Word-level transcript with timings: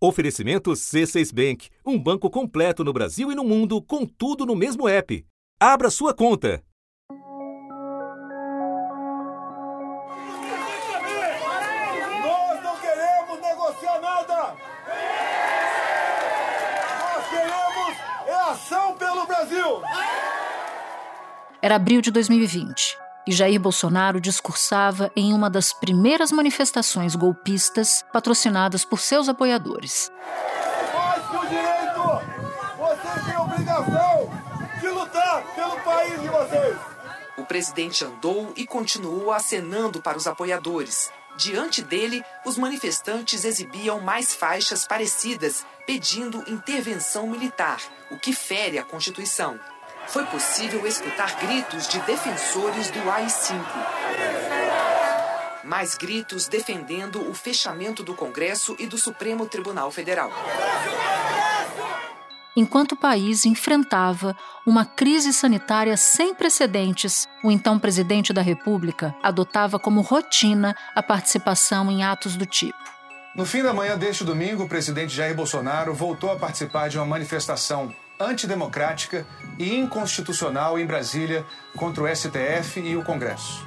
Oferecimento 0.00 0.70
C6 0.70 1.34
Bank, 1.34 1.70
um 1.84 1.98
banco 1.98 2.30
completo 2.30 2.84
no 2.84 2.92
Brasil 2.92 3.32
e 3.32 3.34
no 3.34 3.42
mundo, 3.42 3.82
com 3.82 4.06
tudo 4.06 4.46
no 4.46 4.54
mesmo 4.54 4.88
app. 4.88 5.26
Abra 5.58 5.90
sua 5.90 6.14
conta. 6.14 6.62
Nós 12.22 12.62
não 12.62 12.78
queremos 12.78 13.40
negociar 13.40 14.00
nada! 14.00 14.56
Nós 17.00 17.28
queremos 17.28 17.98
é 18.28 18.50
ação 18.52 18.96
pelo 18.96 19.26
Brasil! 19.26 19.82
Era 21.60 21.74
abril 21.74 22.00
de 22.00 22.12
2020 22.12 23.07
e 23.28 23.32
Jair 23.32 23.60
Bolsonaro 23.60 24.22
discursava 24.22 25.12
em 25.14 25.34
uma 25.34 25.50
das 25.50 25.70
primeiras 25.70 26.32
manifestações 26.32 27.14
golpistas 27.14 28.02
patrocinadas 28.10 28.86
por 28.86 28.98
seus 28.98 29.28
apoiadores. 29.28 30.10
Mais 30.94 31.28
que 31.28 31.36
o 31.36 31.46
direito, 31.46 32.22
vocês 32.78 33.26
têm 33.26 33.34
a 33.34 33.42
obrigação 33.42 34.30
de 34.80 34.88
lutar 34.88 35.44
pelo 35.54 35.78
país 35.80 36.22
de 36.22 36.28
vocês! 36.28 36.76
O 37.36 37.44
presidente 37.44 38.02
andou 38.02 38.50
e 38.56 38.66
continuou 38.66 39.30
acenando 39.30 40.00
para 40.00 40.16
os 40.16 40.26
apoiadores. 40.26 41.12
Diante 41.36 41.82
dele, 41.82 42.24
os 42.46 42.56
manifestantes 42.56 43.44
exibiam 43.44 44.00
mais 44.00 44.34
faixas 44.34 44.86
parecidas, 44.86 45.66
pedindo 45.86 46.42
intervenção 46.50 47.26
militar, 47.26 47.78
o 48.10 48.18
que 48.18 48.32
fere 48.32 48.78
a 48.78 48.84
Constituição 48.84 49.60
foi 50.08 50.24
possível 50.24 50.86
escutar 50.86 51.36
gritos 51.38 51.86
de 51.86 52.00
defensores 52.00 52.90
do 52.90 53.10
AI-5. 53.10 53.60
Mais 55.64 55.96
gritos 55.96 56.48
defendendo 56.48 57.28
o 57.28 57.34
fechamento 57.34 58.02
do 58.02 58.14
Congresso 58.14 58.74
e 58.78 58.86
do 58.86 58.96
Supremo 58.96 59.46
Tribunal 59.46 59.90
Federal. 59.90 60.32
Enquanto 62.56 62.92
o 62.92 62.96
país 62.96 63.44
enfrentava 63.44 64.34
uma 64.66 64.84
crise 64.84 65.32
sanitária 65.32 65.96
sem 65.96 66.34
precedentes, 66.34 67.28
o 67.44 67.52
então 67.52 67.78
presidente 67.78 68.32
da 68.32 68.40
República 68.40 69.14
adotava 69.22 69.78
como 69.78 70.00
rotina 70.00 70.74
a 70.94 71.02
participação 71.02 71.90
em 71.90 72.02
atos 72.02 72.34
do 72.34 72.46
tipo. 72.46 72.78
No 73.36 73.44
fim 73.44 73.62
da 73.62 73.74
manhã 73.74 73.96
deste 73.96 74.24
domingo, 74.24 74.64
o 74.64 74.68
presidente 74.68 75.14
Jair 75.14 75.36
Bolsonaro 75.36 75.94
voltou 75.94 76.32
a 76.32 76.36
participar 76.36 76.88
de 76.88 76.96
uma 76.96 77.06
manifestação 77.06 77.94
antidemocrática 78.20 79.26
e 79.58 79.76
inconstitucional 79.76 80.78
em 80.78 80.86
Brasília 80.86 81.44
contra 81.76 82.04
o 82.04 82.16
STF 82.16 82.80
e 82.80 82.96
o 82.96 83.02
Congresso. 83.02 83.66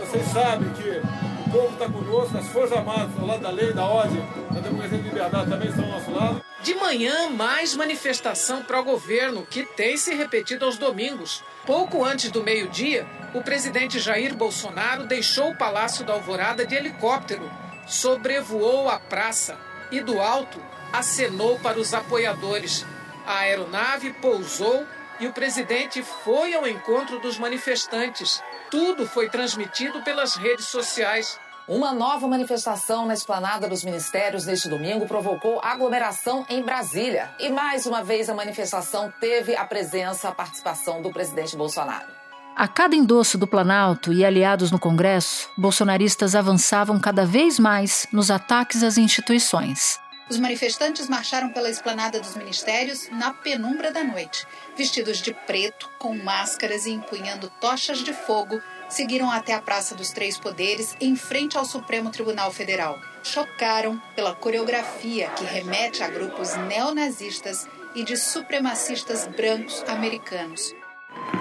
Vocês 0.00 0.26
sabem 0.28 0.68
que 0.72 1.00
o 1.46 1.50
povo 1.50 1.72
está 1.72 1.88
conosco, 1.88 2.38
as 2.38 2.48
Forças 2.48 2.76
Armadas 2.76 3.10
ao 3.18 3.26
lado 3.26 3.42
da 3.42 3.50
lei, 3.50 3.72
da 3.72 3.84
ordem, 3.84 4.24
da 4.50 4.60
democracia 4.60 4.98
e 4.98 5.02
liberdade 5.02 5.50
também 5.50 5.68
estão 5.68 5.84
ao 5.84 5.90
nosso 5.92 6.10
lado. 6.10 6.42
De 6.62 6.74
manhã, 6.74 7.30
mais 7.30 7.74
manifestação 7.74 8.62
pró-governo, 8.62 9.46
que 9.46 9.62
tem 9.62 9.96
se 9.96 10.14
repetido 10.14 10.66
aos 10.66 10.76
domingos. 10.76 11.42
Pouco 11.64 12.04
antes 12.04 12.30
do 12.30 12.42
meio-dia, 12.42 13.06
o 13.32 13.42
presidente 13.42 13.98
Jair 13.98 14.34
Bolsonaro 14.36 15.06
deixou 15.06 15.50
o 15.50 15.56
Palácio 15.56 16.04
da 16.04 16.12
Alvorada 16.12 16.66
de 16.66 16.74
helicóptero, 16.74 17.50
sobrevoou 17.86 18.90
a 18.90 18.98
praça 18.98 19.56
e, 19.90 20.00
do 20.00 20.20
alto, 20.20 20.60
acenou 20.92 21.58
para 21.60 21.78
os 21.78 21.94
apoiadores 21.94 22.84
a 23.30 23.38
aeronave 23.38 24.12
pousou 24.14 24.84
e 25.20 25.26
o 25.28 25.32
presidente 25.32 26.02
foi 26.02 26.52
ao 26.52 26.66
encontro 26.66 27.20
dos 27.20 27.38
manifestantes. 27.38 28.42
Tudo 28.68 29.06
foi 29.06 29.28
transmitido 29.28 30.02
pelas 30.02 30.34
redes 30.34 30.66
sociais. 30.66 31.38
Uma 31.68 31.92
nova 31.92 32.26
manifestação 32.26 33.06
na 33.06 33.14
esplanada 33.14 33.68
dos 33.68 33.84
ministérios 33.84 34.46
neste 34.46 34.68
domingo 34.68 35.06
provocou 35.06 35.60
aglomeração 35.62 36.44
em 36.48 36.60
Brasília. 36.60 37.30
E 37.38 37.48
mais 37.50 37.86
uma 37.86 38.02
vez 38.02 38.28
a 38.28 38.34
manifestação 38.34 39.12
teve 39.20 39.54
a 39.54 39.64
presença, 39.64 40.28
a 40.28 40.34
participação 40.34 41.00
do 41.00 41.12
presidente 41.12 41.56
Bolsonaro. 41.56 42.08
A 42.56 42.66
cada 42.66 42.96
endosso 42.96 43.38
do 43.38 43.46
Planalto 43.46 44.12
e 44.12 44.24
aliados 44.24 44.72
no 44.72 44.78
Congresso, 44.78 45.48
bolsonaristas 45.56 46.34
avançavam 46.34 46.98
cada 46.98 47.24
vez 47.24 47.60
mais 47.60 48.08
nos 48.12 48.28
ataques 48.28 48.82
às 48.82 48.98
instituições. 48.98 50.00
Os 50.30 50.38
manifestantes 50.38 51.08
marcharam 51.08 51.50
pela 51.50 51.68
esplanada 51.68 52.20
dos 52.20 52.36
ministérios 52.36 53.08
na 53.10 53.34
penumbra 53.34 53.90
da 53.90 54.04
noite. 54.04 54.46
Vestidos 54.76 55.18
de 55.18 55.34
preto, 55.34 55.90
com 55.98 56.16
máscaras 56.16 56.86
e 56.86 56.92
empunhando 56.92 57.50
tochas 57.60 57.98
de 57.98 58.12
fogo, 58.12 58.62
seguiram 58.88 59.28
até 59.28 59.54
a 59.54 59.60
Praça 59.60 59.92
dos 59.96 60.10
Três 60.10 60.38
Poderes, 60.38 60.94
em 61.00 61.16
frente 61.16 61.58
ao 61.58 61.64
Supremo 61.64 62.10
Tribunal 62.10 62.52
Federal. 62.52 62.96
Chocaram 63.24 64.00
pela 64.14 64.32
coreografia 64.32 65.28
que 65.30 65.44
remete 65.44 66.00
a 66.04 66.08
grupos 66.08 66.54
neonazistas 66.68 67.68
e 67.96 68.04
de 68.04 68.16
supremacistas 68.16 69.26
brancos 69.26 69.82
americanos. 69.88 70.72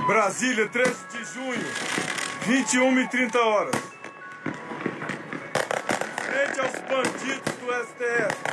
Brasília, 0.07 0.67
13 0.67 1.07
de 1.09 1.23
junho, 1.25 1.67
21 2.47 3.01
e 3.01 3.07
30 3.07 3.39
horas. 3.39 3.88
Frente 6.49 6.61
aos 6.61 6.71
bandidos 6.89 7.53
do 7.59 7.71
STF 7.85 8.49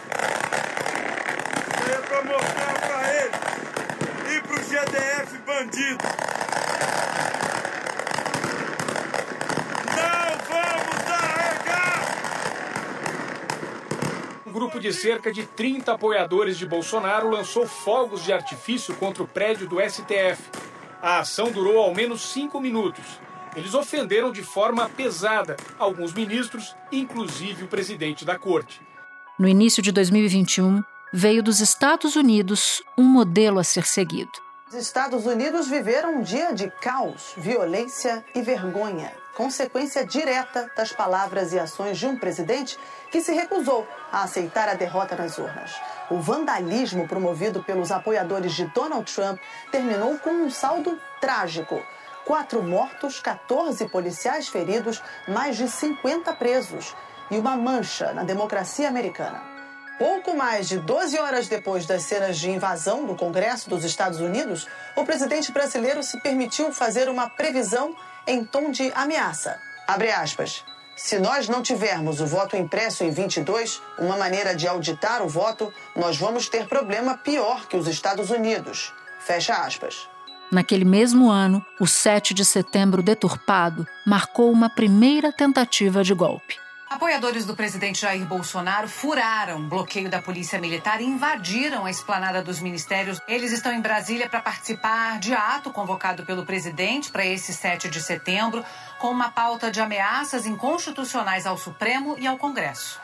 para 2.09 2.23
mostrar 2.25 2.75
para 2.81 3.15
ele 3.15 3.33
e 4.37 4.41
para 4.43 4.53
o 4.53 4.59
GDF 4.61 5.39
bandido. 5.47 6.05
Não 9.97 10.39
vamos 10.47 11.11
arregar! 11.11 12.05
Um 14.47 14.53
grupo 14.53 14.79
de 14.79 14.93
cerca 14.93 15.33
de 15.33 15.47
30 15.47 15.93
apoiadores 15.93 16.59
de 16.59 16.67
Bolsonaro 16.67 17.31
lançou 17.31 17.67
fogos 17.67 18.23
de 18.23 18.33
artifício 18.33 18.95
contra 18.97 19.23
o 19.23 19.29
prédio 19.29 19.67
do 19.67 19.81
STF. 19.81 20.51
A 21.01 21.21
ação 21.21 21.51
durou 21.51 21.79
ao 21.79 21.95
menos 21.95 22.33
cinco 22.33 22.61
minutos. 22.61 23.26
Eles 23.57 23.73
ofenderam 23.73 24.31
de 24.31 24.43
forma 24.43 24.87
pesada 24.91 25.57
alguns 25.79 26.13
ministros, 26.13 26.77
inclusive 26.93 27.65
o 27.65 27.69
presidente 27.69 28.23
da 28.23 28.39
corte. 28.39 28.83
No 29.39 29.49
início 29.49 29.83
de 29.83 29.91
2021, 29.91 30.83
veio 31.11 31.43
dos 31.43 31.61
Estados 31.61 32.17
Unidos 32.17 32.83
um 32.99 33.03
modelo 33.03 33.59
a 33.59 33.65
ser 33.65 33.87
seguido. 33.87 34.31
Os 34.69 34.75
Estados 34.75 35.25
Unidos 35.25 35.69
viveram 35.69 36.17
um 36.17 36.23
dia 36.23 36.53
de 36.53 36.71
caos, 36.83 37.33
violência 37.37 38.23
e 38.35 38.43
vergonha, 38.43 39.11
consequência 39.35 40.05
direta 40.05 40.71
das 40.77 40.93
palavras 40.93 41.53
e 41.53 41.59
ações 41.59 41.99
de 41.99 42.07
um 42.07 42.19
presidente 42.19 42.77
que 43.11 43.23
se 43.23 43.33
recusou 43.33 43.87
a 44.13 44.25
aceitar 44.25 44.69
a 44.69 44.75
derrota 44.75 45.17
nas 45.17 45.39
urnas. 45.39 45.73
O 46.11 46.19
vandalismo 46.19 47.09
promovido 47.09 47.63
pelos 47.63 47.91
apoiadores 47.91 48.55
de 48.55 48.67
Donald 48.67 49.11
Trump 49.11 49.39
terminou 49.71 50.19
com 50.19 50.31
um 50.31 50.51
saldo 50.51 50.99
trágico. 51.21 51.83
Quatro 52.27 52.61
mortos, 52.61 53.21
14 53.21 53.87
policiais 53.87 54.49
feridos, 54.49 55.01
mais 55.29 55.57
de 55.57 55.69
50 55.69 56.33
presos 56.33 56.93
e 57.31 57.39
uma 57.39 57.57
mancha 57.57 58.13
na 58.13 58.25
democracia 58.25 58.89
americana. 58.89 59.41
Pouco 59.97 60.37
mais 60.37 60.67
de 60.67 60.77
12 60.79 61.17
horas 61.21 61.47
depois 61.47 61.87
das 61.87 62.03
cenas 62.03 62.37
de 62.37 62.51
invasão 62.51 63.07
do 63.07 63.15
Congresso 63.15 63.71
dos 63.71 63.85
Estados 63.85 64.19
Unidos, 64.19 64.67
o 64.97 65.05
presidente 65.05 65.53
brasileiro 65.53 66.03
se 66.03 66.21
permitiu 66.21 66.73
fazer 66.73 67.09
uma 67.09 67.31
previsão 67.31 67.95
em 68.27 68.45
tom 68.45 68.73
de 68.73 68.93
ameaça. 68.97 69.61
Abre 69.87 70.11
aspas. 70.11 70.65
Se 70.97 71.21
nós 71.21 71.49
não 71.49 71.63
tivermos 71.63 72.21
o 72.21 72.27
voto 72.27 72.57
impresso 72.57 73.05
em 73.05 73.11
22, 73.11 73.81
uma 74.01 74.17
maneira 74.17 74.57
de 74.57 74.67
auditar 74.67 75.23
o 75.23 75.29
voto, 75.29 75.73
nós 75.95 76.17
vamos 76.17 76.49
ter 76.49 76.67
problema 76.67 77.17
pior 77.19 77.69
que 77.69 77.77
os 77.77 77.87
Estados 77.87 78.31
Unidos. 78.31 78.93
Fecha 79.21 79.55
aspas. 79.55 80.09
Naquele 80.51 80.85
mesmo 80.85 81.31
ano, 81.31 81.65
o 81.81 81.87
7 81.87 82.33
de 82.33 82.45
setembro 82.45 83.03
deturpado 83.03 83.87
marcou 84.07 84.53
uma 84.53 84.71
primeira 84.71 85.33
tentativa 85.33 86.05
de 86.05 86.15
golpe. 86.15 86.57
Apoiadores 86.89 87.45
do 87.45 87.57
presidente 87.57 88.01
Jair 88.01 88.25
Bolsonaro 88.25 88.87
furaram 88.87 89.69
bloqueio 89.69 90.09
da 90.09 90.23
Polícia 90.23 90.61
Militar 90.61 91.01
e 91.01 91.05
invadiram 91.05 91.85
a 91.85 91.91
esplanada 91.91 92.41
dos 92.41 92.61
ministérios. 92.61 93.21
Eles 93.27 93.51
estão 93.51 93.73
em 93.73 93.81
Brasília 93.81 94.29
para 94.31 94.41
participar 94.41 95.19
de 95.19 95.35
ato 95.35 95.71
convocado 95.71 96.25
pelo 96.25 96.47
presidente 96.47 97.11
para 97.11 97.27
esse 97.27 97.53
7 97.53 97.89
de 97.89 98.01
setembro, 98.01 98.65
com 99.01 99.09
uma 99.09 99.31
pauta 99.33 99.69
de 99.69 99.81
ameaças 99.81 100.47
inconstitucionais 100.47 101.45
ao 101.45 101.59
Supremo 101.59 102.15
e 102.21 102.27
ao 102.27 102.39
Congresso. 102.39 103.01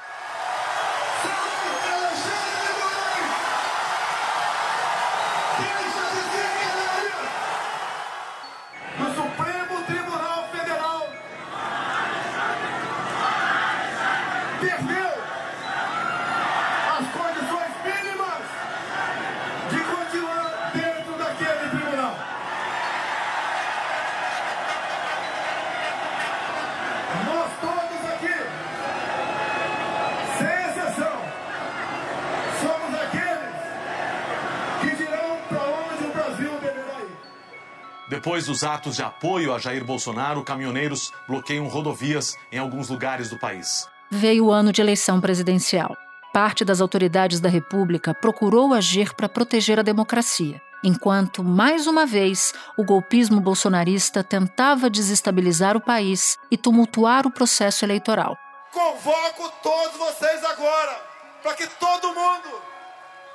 Depois 38.22 38.46
dos 38.46 38.62
atos 38.62 38.94
de 38.94 39.02
apoio 39.02 39.52
a 39.52 39.58
Jair 39.58 39.84
Bolsonaro, 39.84 40.44
caminhoneiros 40.44 41.12
bloqueiam 41.26 41.66
rodovias 41.66 42.36
em 42.52 42.58
alguns 42.58 42.88
lugares 42.88 43.28
do 43.28 43.36
país. 43.36 43.88
Veio 44.08 44.44
o 44.44 44.52
ano 44.52 44.70
de 44.70 44.80
eleição 44.80 45.20
presidencial. 45.20 45.96
Parte 46.32 46.64
das 46.64 46.80
autoridades 46.80 47.40
da 47.40 47.48
República 47.48 48.14
procurou 48.14 48.72
agir 48.72 49.12
para 49.12 49.28
proteger 49.28 49.80
a 49.80 49.82
democracia, 49.82 50.62
enquanto, 50.84 51.42
mais 51.42 51.88
uma 51.88 52.06
vez, 52.06 52.54
o 52.78 52.84
golpismo 52.84 53.40
bolsonarista 53.40 54.22
tentava 54.22 54.88
desestabilizar 54.88 55.76
o 55.76 55.80
país 55.80 56.38
e 56.48 56.56
tumultuar 56.56 57.26
o 57.26 57.30
processo 57.32 57.84
eleitoral. 57.84 58.38
Convoco 58.70 59.52
todos 59.64 59.96
vocês 59.96 60.44
agora 60.44 60.96
para 61.42 61.54
que 61.54 61.66
todo 61.66 62.14
mundo, 62.14 62.62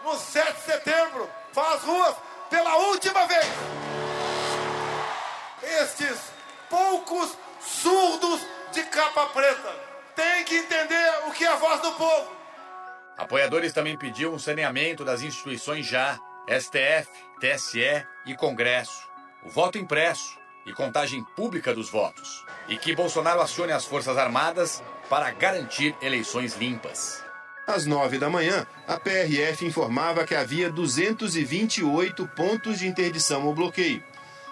no 0.05 0.15
7 0.15 0.53
de 0.53 0.61
setembro, 0.61 1.27
vá 1.53 1.73
às 1.73 1.81
ruas 1.81 2.15
pela 2.49 2.73
última 2.87 3.25
vez. 3.25 3.96
Estes 5.81 6.17
poucos 6.69 7.37
surdos 7.59 8.41
de 8.71 8.83
capa 8.83 9.25
preta 9.27 9.75
têm 10.15 10.43
que 10.45 10.55
entender 10.55 11.27
o 11.27 11.31
que 11.31 11.43
é 11.43 11.47
a 11.47 11.55
voz 11.55 11.81
do 11.81 11.91
povo. 11.93 12.31
Apoiadores 13.17 13.73
também 13.73 13.97
pediam 13.97 14.33
um 14.33 14.39
saneamento 14.39 15.03
das 15.03 15.21
instituições 15.21 15.85
já, 15.85 16.17
STF, 16.47 17.09
TSE 17.39 18.05
e 18.25 18.35
Congresso, 18.35 19.07
o 19.43 19.49
voto 19.49 19.77
impresso 19.77 20.37
e 20.65 20.73
contagem 20.73 21.23
pública 21.35 21.73
dos 21.73 21.89
votos, 21.89 22.45
e 22.67 22.77
que 22.77 22.95
Bolsonaro 22.95 23.41
acione 23.41 23.71
as 23.71 23.85
Forças 23.85 24.17
Armadas 24.17 24.83
para 25.09 25.31
garantir 25.31 25.95
eleições 26.01 26.55
limpas. 26.55 27.23
Às 27.65 27.85
nove 27.85 28.17
da 28.17 28.29
manhã, 28.29 28.65
a 28.87 28.97
PRF 28.97 29.65
informava 29.65 30.25
que 30.25 30.33
havia 30.33 30.69
228 30.69 32.25
pontos 32.29 32.79
de 32.79 32.87
interdição 32.87 33.45
ou 33.45 33.53
bloqueio. 33.53 34.01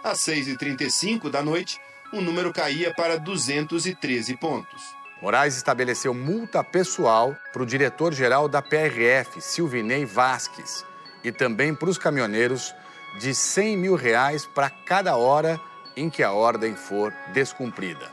Às 0.06 0.20
6h35 0.20 1.32
da 1.32 1.42
noite, 1.42 1.82
o 2.14 2.22
número 2.22 2.54
caía 2.54 2.94
para 2.94 3.18
213 3.18 4.38
pontos. 4.38 4.96
Moraes 5.20 5.58
estabeleceu 5.58 6.14
multa 6.14 6.64
pessoal 6.64 7.36
para 7.52 7.64
o 7.64 7.66
diretor-geral 7.66 8.48
da 8.48 8.62
PRF, 8.62 9.42
Silvinei 9.42 10.06
Vasques, 10.06 10.86
e 11.24 11.32
também 11.32 11.74
para 11.74 11.90
os 11.90 11.98
caminhoneiros 11.98 12.72
de 13.20 13.34
100 13.34 13.78
mil 13.78 13.96
reais 13.96 14.46
para 14.46 14.70
cada 14.70 15.16
hora 15.16 15.60
em 15.98 16.08
que 16.08 16.22
a 16.22 16.32
ordem 16.32 16.76
for 16.76 17.12
descumprida. 17.34 18.12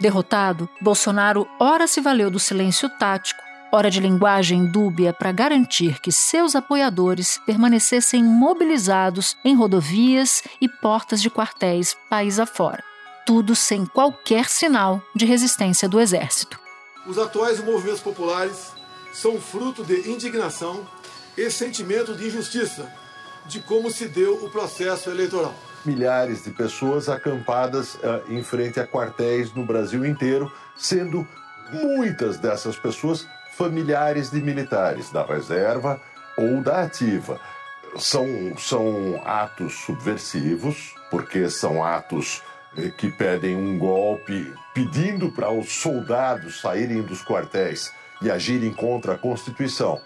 Derrotado, 0.00 0.66
Bolsonaro 0.80 1.46
ora 1.60 1.86
se 1.86 2.00
valeu 2.00 2.30
do 2.30 2.38
silêncio 2.38 2.88
tático, 2.98 3.42
ora 3.76 3.90
de 3.90 4.00
linguagem 4.00 4.64
dúbia 4.64 5.12
para 5.12 5.30
garantir 5.30 6.00
que 6.00 6.10
seus 6.10 6.56
apoiadores 6.56 7.38
permanecessem 7.44 8.24
mobilizados 8.24 9.36
em 9.44 9.54
rodovias 9.54 10.42
e 10.58 10.66
portas 10.66 11.20
de 11.20 11.28
quartéis 11.28 11.94
país 12.08 12.40
afora. 12.40 12.82
Tudo 13.26 13.54
sem 13.54 13.84
qualquer 13.84 14.48
sinal 14.48 15.02
de 15.14 15.26
resistência 15.26 15.86
do 15.86 16.00
exército. 16.00 16.58
Os 17.06 17.18
atuais 17.18 17.62
movimentos 17.62 18.00
populares 18.00 18.72
são 19.12 19.38
fruto 19.38 19.84
de 19.84 20.10
indignação 20.10 20.88
e 21.36 21.50
sentimento 21.50 22.14
de 22.14 22.28
injustiça 22.28 22.90
de 23.44 23.60
como 23.60 23.90
se 23.90 24.08
deu 24.08 24.42
o 24.42 24.50
processo 24.50 25.10
eleitoral. 25.10 25.54
Milhares 25.84 26.44
de 26.44 26.50
pessoas 26.50 27.10
acampadas 27.10 27.94
uh, 27.96 28.22
em 28.30 28.42
frente 28.42 28.80
a 28.80 28.86
quartéis 28.86 29.52
no 29.52 29.66
Brasil 29.66 30.04
inteiro, 30.06 30.50
sendo 30.76 31.28
muitas 31.70 32.38
dessas 32.38 32.76
pessoas 32.76 33.26
familiares 33.56 34.30
de 34.30 34.40
militares 34.40 35.10
da 35.10 35.24
reserva 35.24 36.00
ou 36.36 36.60
da 36.62 36.82
ativa. 36.82 37.40
São, 37.98 38.26
são 38.58 39.20
atos 39.24 39.74
subversivos, 39.74 40.94
porque 41.10 41.48
são 41.48 41.82
atos 41.82 42.42
eh, 42.76 42.90
que 42.90 43.10
pedem 43.10 43.56
um 43.56 43.78
golpe, 43.78 44.52
pedindo 44.74 45.32
para 45.32 45.50
os 45.50 45.72
soldados 45.72 46.60
saírem 46.60 47.00
dos 47.02 47.24
quartéis 47.24 47.90
e 48.20 48.30
agirem 48.30 48.72
contra 48.72 49.14
a 49.14 49.18
Constituição. 49.18 49.98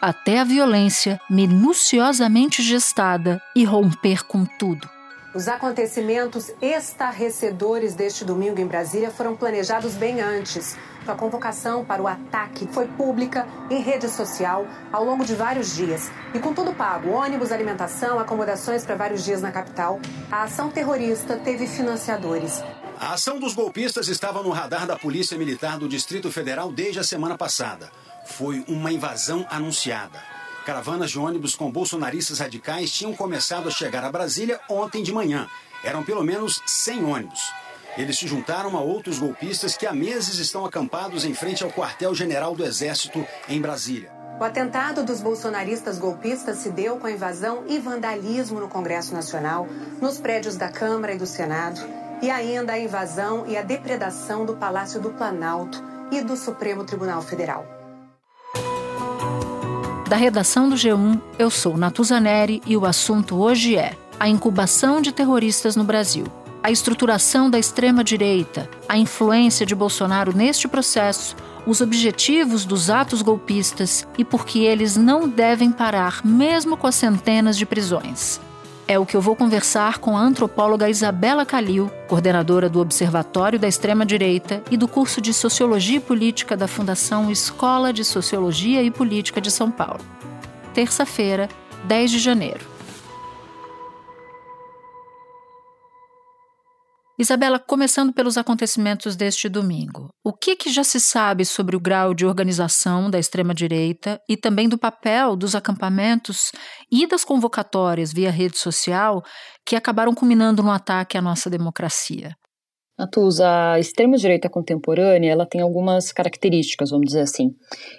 Até 0.00 0.40
a 0.40 0.44
violência, 0.44 1.20
minuciosamente 1.30 2.62
gestada, 2.62 3.40
e 3.54 3.64
romper 3.64 4.24
com 4.24 4.44
tudo. 4.44 4.88
Os 5.32 5.46
acontecimentos 5.46 6.50
estarrecedores 6.60 7.94
deste 7.94 8.24
domingo 8.24 8.60
em 8.60 8.66
Brasília 8.66 9.12
foram 9.12 9.36
planejados 9.36 9.94
bem 9.94 10.20
antes. 10.20 10.76
A 11.06 11.14
convocação 11.14 11.84
para 11.84 12.02
o 12.02 12.08
ataque 12.08 12.68
foi 12.72 12.88
pública 12.88 13.46
em 13.70 13.80
rede 13.80 14.08
social 14.08 14.66
ao 14.92 15.04
longo 15.04 15.24
de 15.24 15.36
vários 15.36 15.74
dias. 15.76 16.10
E 16.34 16.40
com 16.40 16.52
tudo 16.52 16.74
pago 16.74 17.10
ônibus, 17.10 17.52
alimentação, 17.52 18.18
acomodações 18.18 18.84
para 18.84 18.96
vários 18.96 19.24
dias 19.24 19.40
na 19.40 19.52
capital 19.52 20.00
a 20.32 20.42
ação 20.42 20.68
terrorista 20.68 21.36
teve 21.36 21.66
financiadores. 21.66 22.60
A 22.98 23.14
ação 23.14 23.38
dos 23.38 23.54
golpistas 23.54 24.08
estava 24.08 24.42
no 24.42 24.50
radar 24.50 24.84
da 24.84 24.96
Polícia 24.96 25.38
Militar 25.38 25.78
do 25.78 25.88
Distrito 25.88 26.30
Federal 26.32 26.72
desde 26.72 26.98
a 26.98 27.04
semana 27.04 27.38
passada. 27.38 27.90
Foi 28.26 28.64
uma 28.66 28.90
invasão 28.92 29.46
anunciada. 29.48 30.39
Caravanas 30.70 31.10
de 31.10 31.18
ônibus 31.18 31.56
com 31.56 31.68
bolsonaristas 31.68 32.38
radicais 32.38 32.92
tinham 32.92 33.12
começado 33.12 33.66
a 33.66 33.72
chegar 33.72 34.04
a 34.04 34.12
Brasília 34.12 34.60
ontem 34.70 35.02
de 35.02 35.12
manhã. 35.12 35.48
Eram 35.82 36.04
pelo 36.04 36.22
menos 36.22 36.62
100 36.64 37.04
ônibus. 37.06 37.52
Eles 37.98 38.16
se 38.16 38.28
juntaram 38.28 38.76
a 38.76 38.80
outros 38.80 39.18
golpistas 39.18 39.76
que 39.76 39.84
há 39.84 39.92
meses 39.92 40.38
estão 40.38 40.64
acampados 40.64 41.24
em 41.24 41.34
frente 41.34 41.64
ao 41.64 41.72
quartel-general 41.72 42.54
do 42.54 42.64
Exército 42.64 43.26
em 43.48 43.60
Brasília. 43.60 44.12
O 44.38 44.44
atentado 44.44 45.02
dos 45.02 45.20
bolsonaristas 45.20 45.98
golpistas 45.98 46.58
se 46.58 46.70
deu 46.70 46.98
com 46.98 47.08
a 47.08 47.10
invasão 47.10 47.64
e 47.66 47.80
vandalismo 47.80 48.60
no 48.60 48.68
Congresso 48.68 49.12
Nacional, 49.12 49.66
nos 50.00 50.20
prédios 50.20 50.56
da 50.56 50.68
Câmara 50.68 51.14
e 51.14 51.18
do 51.18 51.26
Senado, 51.26 51.80
e 52.22 52.30
ainda 52.30 52.74
a 52.74 52.78
invasão 52.78 53.44
e 53.44 53.56
a 53.56 53.62
depredação 53.62 54.46
do 54.46 54.54
Palácio 54.54 55.00
do 55.00 55.10
Planalto 55.10 55.82
e 56.12 56.20
do 56.20 56.36
Supremo 56.36 56.84
Tribunal 56.84 57.22
Federal. 57.22 57.79
Da 60.10 60.16
redação 60.16 60.68
do 60.68 60.74
G1, 60.74 61.20
eu 61.38 61.48
sou 61.48 61.76
Natuzaneri 61.76 62.60
e 62.66 62.76
o 62.76 62.84
assunto 62.84 63.40
hoje 63.40 63.76
é 63.76 63.96
a 64.18 64.28
incubação 64.28 65.00
de 65.00 65.12
terroristas 65.12 65.76
no 65.76 65.84
Brasil 65.84 66.24
a 66.62 66.70
estruturação 66.70 67.48
da 67.48 67.58
extrema-direita, 67.58 68.68
a 68.88 68.98
influência 68.98 69.64
de 69.64 69.74
Bolsonaro 69.74 70.36
neste 70.36 70.68
processo, 70.68 71.36
os 71.66 71.80
objetivos 71.80 72.64
dos 72.64 72.90
atos 72.90 73.22
golpistas 73.22 74.06
e 74.18 74.24
por 74.24 74.44
que 74.44 74.64
eles 74.64 74.96
não 74.96 75.28
devem 75.28 75.70
parar, 75.70 76.20
mesmo 76.24 76.76
com 76.76 76.86
as 76.86 76.96
centenas 76.96 77.56
de 77.56 77.64
prisões. 77.64 78.40
É 78.90 78.98
o 78.98 79.06
que 79.06 79.16
eu 79.16 79.20
vou 79.20 79.36
conversar 79.36 79.98
com 79.98 80.16
a 80.16 80.20
antropóloga 80.20 80.90
Isabela 80.90 81.46
Calil, 81.46 81.88
coordenadora 82.08 82.68
do 82.68 82.80
Observatório 82.80 83.56
da 83.56 83.68
Extrema-Direita 83.68 84.64
e 84.68 84.76
do 84.76 84.88
curso 84.88 85.20
de 85.20 85.32
Sociologia 85.32 85.98
e 85.98 86.00
Política 86.00 86.56
da 86.56 86.66
Fundação 86.66 87.30
Escola 87.30 87.92
de 87.92 88.04
Sociologia 88.04 88.82
e 88.82 88.90
Política 88.90 89.40
de 89.40 89.48
São 89.48 89.70
Paulo. 89.70 90.00
Terça-feira, 90.74 91.48
10 91.84 92.10
de 92.10 92.18
janeiro. 92.18 92.69
Isabela, 97.20 97.58
começando 97.58 98.14
pelos 98.14 98.38
acontecimentos 98.38 99.14
deste 99.14 99.46
domingo, 99.46 100.08
o 100.24 100.32
que, 100.32 100.56
que 100.56 100.72
já 100.72 100.82
se 100.82 100.98
sabe 100.98 101.44
sobre 101.44 101.76
o 101.76 101.80
grau 101.80 102.14
de 102.14 102.24
organização 102.24 103.10
da 103.10 103.18
extrema-direita 103.18 104.18
e 104.26 104.38
também 104.38 104.66
do 104.66 104.78
papel 104.78 105.36
dos 105.36 105.54
acampamentos 105.54 106.50
e 106.90 107.06
das 107.06 107.22
convocatórias 107.22 108.10
via 108.10 108.30
rede 108.30 108.56
social 108.56 109.22
que 109.66 109.76
acabaram 109.76 110.14
culminando 110.14 110.62
no 110.62 110.70
ataque 110.70 111.18
à 111.18 111.20
nossa 111.20 111.50
democracia? 111.50 112.34
Natuz, 113.00 113.40
a 113.40 113.78
extrema-direita 113.78 114.50
contemporânea 114.50 115.32
ela 115.32 115.46
tem 115.46 115.62
algumas 115.62 116.12
características, 116.12 116.90
vamos 116.90 117.06
dizer 117.06 117.22
assim. 117.22 117.54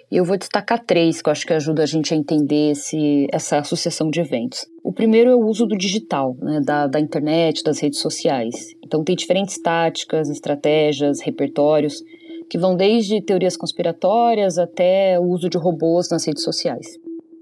Eu 0.08 0.24
vou 0.24 0.38
destacar 0.38 0.78
três 0.78 1.20
que 1.20 1.28
eu 1.28 1.32
acho 1.32 1.44
que 1.44 1.52
ajudam 1.52 1.82
a 1.82 1.86
gente 1.86 2.14
a 2.14 2.16
entender 2.16 2.70
esse, 2.70 3.26
essa 3.32 3.58
associação 3.58 4.08
de 4.08 4.20
eventos. 4.20 4.64
O 4.80 4.92
primeiro 4.92 5.30
é 5.30 5.34
o 5.34 5.44
uso 5.44 5.66
do 5.66 5.76
digital, 5.76 6.36
né, 6.40 6.60
da, 6.64 6.86
da 6.86 7.00
internet, 7.00 7.64
das 7.64 7.80
redes 7.80 7.98
sociais. 7.98 8.76
Então, 8.84 9.02
tem 9.02 9.16
diferentes 9.16 9.60
táticas, 9.60 10.30
estratégias, 10.30 11.20
repertórios, 11.20 12.00
que 12.48 12.56
vão 12.56 12.76
desde 12.76 13.20
teorias 13.20 13.56
conspiratórias 13.56 14.56
até 14.56 15.18
o 15.18 15.24
uso 15.24 15.50
de 15.50 15.58
robôs 15.58 16.10
nas 16.10 16.24
redes 16.24 16.44
sociais. 16.44 16.86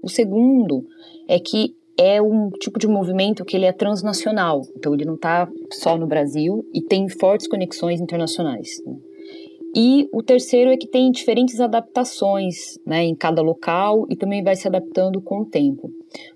O 0.01 0.09
segundo 0.09 0.83
é 1.27 1.37
que 1.39 1.75
é 1.97 2.21
um 2.21 2.49
tipo 2.49 2.79
de 2.79 2.87
movimento 2.87 3.45
que 3.45 3.55
ele 3.55 3.65
é 3.65 3.71
transnacional, 3.71 4.61
então 4.75 4.93
ele 4.93 5.05
não 5.05 5.15
está 5.15 5.47
só 5.71 5.97
no 5.97 6.07
Brasil 6.07 6.65
e 6.73 6.81
tem 6.81 7.07
fortes 7.09 7.47
conexões 7.47 7.99
internacionais. 7.99 8.81
Né? 8.85 8.95
E 9.75 10.09
o 10.11 10.21
terceiro 10.21 10.69
é 10.69 10.75
que 10.75 10.87
tem 10.87 11.09
diferentes 11.11 11.61
adaptações 11.61 12.77
né, 12.85 13.03
em 13.03 13.15
cada 13.15 13.41
local 13.41 14.05
e 14.09 14.17
também 14.17 14.43
vai 14.43 14.55
se 14.55 14.67
adaptando 14.67 15.21
com 15.21 15.41
o 15.41 15.45
tempo. 15.45 15.89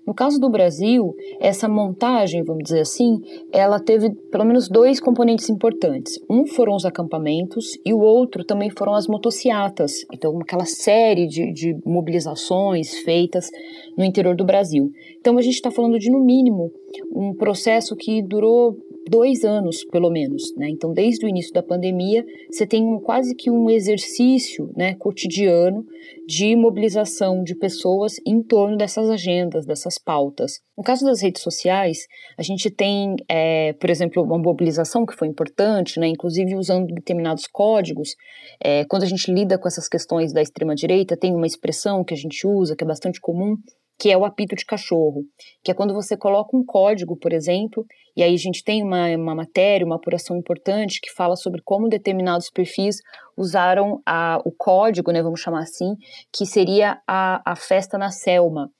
No 0.06 0.14
caso 0.14 0.40
do 0.40 0.48
Brasil, 0.48 1.14
essa 1.38 1.68
montagem, 1.68 2.42
vamos 2.42 2.64
dizer 2.64 2.80
assim, 2.80 3.20
ela 3.52 3.78
teve 3.78 4.10
pelo 4.30 4.46
menos 4.46 4.70
dois 4.70 4.98
componentes 4.98 5.50
importantes. 5.50 6.18
Um 6.30 6.46
foram 6.46 6.74
os 6.74 6.86
acampamentos 6.86 7.78
e 7.84 7.92
o 7.92 7.98
outro 7.98 8.42
também 8.42 8.70
foram 8.70 8.94
as 8.94 9.06
motociatas. 9.06 10.06
Então, 10.10 10.38
aquela 10.40 10.64
série 10.64 11.26
de, 11.26 11.52
de 11.52 11.76
mobilizações 11.84 12.96
feitas 13.00 13.50
no 13.96 14.04
interior 14.04 14.36
do 14.36 14.44
Brasil. 14.44 14.90
Então, 15.18 15.38
a 15.38 15.42
gente 15.42 15.54
está 15.54 15.70
falando 15.70 15.98
de, 15.98 16.10
no 16.10 16.24
mínimo, 16.24 16.72
um 17.14 17.34
processo 17.34 17.96
que 17.96 18.22
durou 18.22 18.76
dois 19.08 19.44
anos, 19.44 19.84
pelo 19.84 20.10
menos. 20.10 20.54
Né? 20.56 20.68
Então, 20.70 20.92
desde 20.92 21.24
o 21.24 21.28
início 21.28 21.52
da 21.52 21.62
pandemia, 21.62 22.24
você 22.50 22.66
tem 22.66 22.82
um, 22.82 22.98
quase 23.00 23.34
que 23.34 23.50
um 23.50 23.70
exercício 23.70 24.70
né, 24.76 24.94
cotidiano 24.94 25.84
de 26.26 26.56
mobilização 26.56 27.42
de 27.42 27.54
pessoas 27.54 28.14
em 28.26 28.42
torno 28.42 28.76
dessas 28.76 29.08
agendas, 29.08 29.64
dessas 29.64 29.98
pautas. 29.98 30.60
No 30.76 30.82
caso 30.82 31.04
das 31.04 31.22
redes 31.22 31.42
sociais, 31.42 32.06
a 32.36 32.42
gente 32.42 32.68
tem, 32.70 33.14
é, 33.28 33.72
por 33.74 33.88
exemplo, 33.88 34.22
uma 34.22 34.38
mobilização 34.38 35.06
que 35.06 35.14
foi 35.14 35.28
importante, 35.28 36.00
né, 36.00 36.08
inclusive 36.08 36.56
usando 36.56 36.92
determinados 36.92 37.46
códigos. 37.46 38.14
É, 38.62 38.84
quando 38.86 39.04
a 39.04 39.06
gente 39.06 39.32
lida 39.32 39.58
com 39.58 39.68
essas 39.68 39.88
questões 39.88 40.32
da 40.32 40.42
extrema-direita, 40.42 41.16
tem 41.16 41.34
uma 41.34 41.46
expressão 41.46 42.04
que 42.04 42.14
a 42.14 42.16
gente 42.16 42.46
usa, 42.46 42.74
que 42.74 42.84
é 42.84 42.86
bastante 42.86 43.20
comum, 43.20 43.56
que 43.98 44.10
é 44.10 44.16
o 44.16 44.24
apito 44.24 44.54
de 44.54 44.64
cachorro, 44.64 45.22
que 45.64 45.70
é 45.70 45.74
quando 45.74 45.94
você 45.94 46.16
coloca 46.16 46.56
um 46.56 46.64
código, 46.64 47.16
por 47.16 47.32
exemplo, 47.32 47.84
e 48.16 48.22
aí 48.22 48.34
a 48.34 48.38
gente 48.38 48.62
tem 48.62 48.82
uma, 48.82 49.08
uma 49.16 49.34
matéria, 49.34 49.86
uma 49.86 49.96
apuração 49.96 50.36
importante 50.36 51.00
que 51.00 51.12
fala 51.12 51.36
sobre 51.36 51.62
como 51.64 51.88
determinados 51.88 52.50
perfis 52.50 52.96
usaram 53.36 54.00
a, 54.06 54.40
o 54.44 54.52
código, 54.52 55.12
né, 55.12 55.22
vamos 55.22 55.40
chamar 55.40 55.62
assim, 55.62 55.94
que 56.32 56.46
seria 56.46 57.00
a, 57.06 57.52
a 57.52 57.56
festa 57.56 57.98
na 57.98 58.10
Selma. 58.10 58.70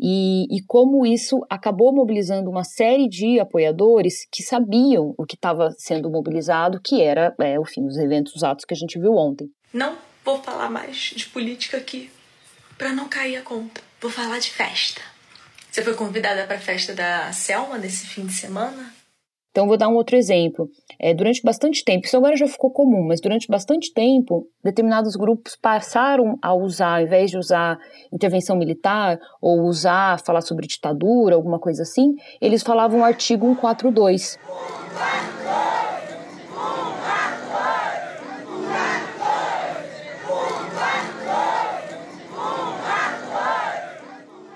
E, 0.00 0.44
e 0.54 0.62
como 0.66 1.04
isso 1.04 1.38
acabou 1.50 1.94
mobilizando 1.94 2.50
uma 2.50 2.64
série 2.64 3.08
de 3.08 3.38
apoiadores 3.38 4.26
que 4.32 4.42
sabiam 4.42 5.14
o 5.18 5.26
que 5.26 5.36
estava 5.36 5.70
sendo 5.76 6.10
mobilizado, 6.10 6.80
que 6.82 7.02
era, 7.02 7.34
é, 7.40 7.56
enfim, 7.56 7.86
os 7.86 7.98
eventos, 7.98 8.34
os 8.34 8.42
atos 8.42 8.64
que 8.64 8.72
a 8.72 8.76
gente 8.76 8.98
viu 8.98 9.12
ontem. 9.12 9.48
Não 9.72 9.96
vou 10.24 10.42
falar 10.42 10.70
mais 10.70 10.96
de 11.14 11.26
política 11.26 11.76
aqui, 11.76 12.10
para 12.78 12.92
não 12.92 13.08
cair 13.08 13.36
a 13.36 13.42
conta. 13.42 13.85
Vou 14.00 14.10
falar 14.10 14.38
de 14.38 14.50
festa. 14.50 15.00
Você 15.70 15.82
foi 15.82 15.94
convidada 15.94 16.44
para 16.44 16.56
a 16.56 16.60
festa 16.60 16.94
da 16.94 17.32
Selma 17.32 17.78
nesse 17.78 18.06
fim 18.06 18.26
de 18.26 18.32
semana? 18.32 18.94
Então, 19.50 19.66
vou 19.66 19.78
dar 19.78 19.88
um 19.88 19.94
outro 19.94 20.16
exemplo. 20.16 20.68
É, 21.00 21.14
durante 21.14 21.42
bastante 21.42 21.82
tempo, 21.82 22.06
isso 22.06 22.16
agora 22.16 22.36
já 22.36 22.46
ficou 22.46 22.70
comum, 22.70 23.06
mas 23.06 23.22
durante 23.22 23.48
bastante 23.48 23.90
tempo, 23.94 24.46
determinados 24.62 25.16
grupos 25.16 25.56
passaram 25.56 26.38
a 26.42 26.52
usar, 26.52 26.98
ao 26.98 27.02
invés 27.02 27.30
de 27.30 27.38
usar 27.38 27.78
intervenção 28.12 28.54
militar 28.54 29.18
ou 29.40 29.62
usar, 29.62 30.20
falar 30.20 30.42
sobre 30.42 30.66
ditadura, 30.66 31.34
alguma 31.34 31.58
coisa 31.58 31.84
assim, 31.84 32.16
eles 32.38 32.62
falavam 32.62 33.02
artigo 33.02 33.46
142. 33.54 34.38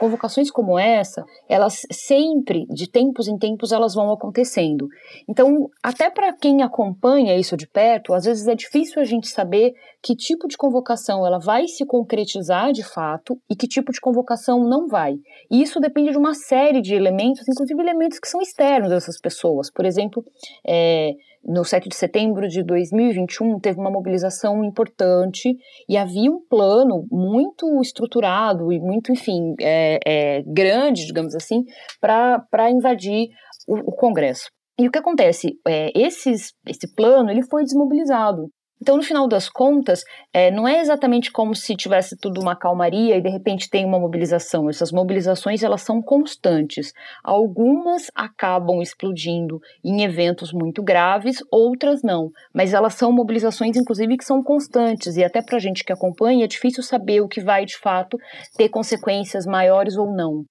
Convocações 0.00 0.50
como 0.50 0.78
essa, 0.78 1.24
elas 1.46 1.82
sempre, 1.92 2.66
de 2.70 2.90
tempos 2.90 3.28
em 3.28 3.36
tempos, 3.36 3.70
elas 3.70 3.94
vão 3.94 4.10
acontecendo. 4.10 4.88
Então, 5.28 5.68
até 5.82 6.08
para 6.08 6.32
quem 6.32 6.62
acompanha 6.62 7.36
isso 7.36 7.54
de 7.56 7.68
perto, 7.68 8.14
às 8.14 8.24
vezes 8.24 8.48
é 8.48 8.54
difícil 8.54 9.00
a 9.00 9.04
gente 9.04 9.28
saber 9.28 9.74
que 10.02 10.16
tipo 10.16 10.48
de 10.48 10.56
convocação 10.56 11.26
ela 11.26 11.38
vai 11.38 11.68
se 11.68 11.84
concretizar 11.84 12.72
de 12.72 12.82
fato 12.82 13.38
e 13.48 13.54
que 13.54 13.68
tipo 13.68 13.92
de 13.92 14.00
convocação 14.00 14.64
não 14.64 14.88
vai. 14.88 15.16
E 15.50 15.62
isso 15.62 15.78
depende 15.78 16.12
de 16.12 16.18
uma 16.18 16.34
série 16.34 16.80
de 16.80 16.94
elementos, 16.94 17.46
inclusive 17.46 17.80
elementos 17.80 18.18
que 18.18 18.28
são 18.28 18.40
externos 18.40 18.88
dessas 18.88 19.20
pessoas. 19.20 19.70
Por 19.70 19.84
exemplo, 19.84 20.24
é, 20.66 21.12
no 21.44 21.64
7 21.64 21.88
de 21.88 21.96
setembro 21.96 22.46
de 22.48 22.62
2021, 22.62 23.58
teve 23.58 23.80
uma 23.80 23.90
mobilização 23.90 24.62
importante 24.64 25.56
e 25.88 25.96
havia 25.96 26.30
um 26.30 26.40
plano 26.48 27.06
muito 27.10 27.80
estruturado 27.80 28.72
e 28.72 28.78
muito, 28.78 29.10
enfim, 29.10 29.54
é, 29.60 29.98
é, 30.06 30.42
grande, 30.42 31.06
digamos 31.06 31.34
assim, 31.34 31.64
para 32.00 32.70
invadir 32.70 33.28
o, 33.66 33.90
o, 33.90 33.96
Congresso. 33.96 34.50
E 34.78 34.86
o 34.86 34.90
que 34.90 34.98
acontece? 34.98 35.58
É, 35.66 35.90
esses, 35.94 36.52
esse 36.66 36.92
plano 36.94 37.30
ele 37.30 37.42
foi 37.42 37.64
desmobilizado. 37.64 38.50
Então, 38.80 38.96
no 38.96 39.02
final 39.02 39.28
das 39.28 39.48
contas, 39.48 40.02
é, 40.32 40.50
não 40.50 40.66
é 40.66 40.80
exatamente 40.80 41.30
como 41.30 41.54
se 41.54 41.76
tivesse 41.76 42.16
tudo 42.16 42.40
uma 42.40 42.56
calmaria 42.56 43.16
e 43.16 43.20
de 43.20 43.28
repente 43.28 43.68
tem 43.68 43.84
uma 43.84 43.98
mobilização. 43.98 44.70
Essas 44.70 44.90
mobilizações 44.90 45.62
elas 45.62 45.82
são 45.82 46.00
constantes. 46.00 46.92
Algumas 47.22 48.10
acabam 48.14 48.80
explodindo 48.80 49.60
em 49.84 50.02
eventos 50.02 50.50
muito 50.50 50.82
graves, 50.82 51.44
outras 51.50 52.02
não. 52.02 52.30
Mas 52.54 52.72
elas 52.72 52.94
são 52.94 53.12
mobilizações, 53.12 53.76
inclusive, 53.76 54.16
que 54.16 54.24
são 54.24 54.42
constantes. 54.42 55.16
E 55.16 55.22
até 55.24 55.42
para 55.42 55.56
a 55.56 55.60
gente 55.60 55.84
que 55.84 55.92
acompanha, 55.92 56.44
é 56.44 56.48
difícil 56.48 56.82
saber 56.82 57.20
o 57.20 57.28
que 57.28 57.42
vai 57.42 57.66
de 57.66 57.76
fato 57.76 58.16
ter 58.56 58.70
consequências 58.70 59.44
maiores 59.44 59.96
ou 59.98 60.10
não 60.10 60.44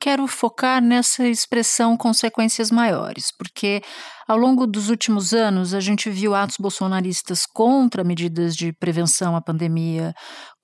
quero 0.00 0.26
focar 0.26 0.82
nessa 0.82 1.26
expressão 1.26 1.96
consequências 1.96 2.70
maiores, 2.70 3.30
porque 3.36 3.82
ao 4.28 4.36
longo 4.36 4.66
dos 4.66 4.88
últimos 4.88 5.32
anos 5.32 5.74
a 5.74 5.80
gente 5.80 6.10
viu 6.10 6.34
atos 6.34 6.56
bolsonaristas 6.58 7.46
contra 7.46 8.04
medidas 8.04 8.54
de 8.56 8.72
prevenção 8.72 9.34
à 9.34 9.40
pandemia, 9.40 10.14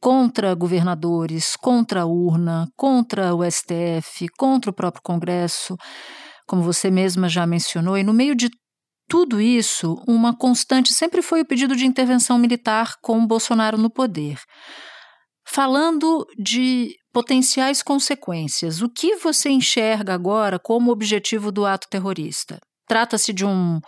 contra 0.00 0.54
governadores, 0.54 1.56
contra 1.56 2.02
a 2.02 2.06
urna, 2.06 2.68
contra 2.76 3.34
o 3.34 3.42
STF, 3.48 4.26
contra 4.38 4.70
o 4.70 4.74
próprio 4.74 5.02
Congresso, 5.02 5.76
como 6.46 6.62
você 6.62 6.90
mesma 6.90 7.28
já 7.28 7.46
mencionou, 7.46 7.96
e 7.96 8.02
no 8.02 8.12
meio 8.12 8.34
de 8.34 8.50
tudo 9.08 9.40
isso, 9.40 10.02
uma 10.08 10.36
constante 10.36 10.92
sempre 10.92 11.20
foi 11.20 11.42
o 11.42 11.46
pedido 11.46 11.76
de 11.76 11.86
intervenção 11.86 12.38
militar 12.38 12.94
com 13.02 13.26
Bolsonaro 13.26 13.76
no 13.76 13.90
poder. 13.90 14.38
Falando 15.46 16.26
de 16.38 16.96
potenciais 17.12 17.82
consequências, 17.82 18.80
o 18.80 18.88
que 18.88 19.16
você 19.16 19.50
enxerga 19.50 20.14
agora 20.14 20.58
como 20.58 20.90
objetivo 20.90 21.52
do 21.52 21.66
ato 21.66 21.86
terrorista? 21.88 22.58
Trata-se 22.88 23.32
de 23.32 23.44
um, 23.44 23.80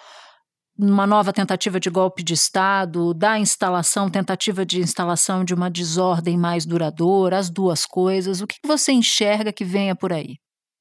uma 0.78 1.06
nova 1.06 1.32
tentativa 1.32 1.80
de 1.80 1.88
golpe 1.88 2.22
de 2.22 2.34
Estado, 2.34 3.14
da 3.14 3.38
instalação, 3.38 4.10
tentativa 4.10 4.64
de 4.66 4.80
instalação 4.80 5.44
de 5.44 5.54
uma 5.54 5.70
desordem 5.70 6.36
mais 6.36 6.66
duradoura, 6.66 7.38
as 7.38 7.48
duas 7.50 7.86
coisas. 7.86 8.40
O 8.40 8.46
que 8.46 8.56
você 8.64 8.92
enxerga 8.92 9.52
que 9.52 9.64
venha 9.64 9.96
por 9.96 10.12
aí? 10.12 10.34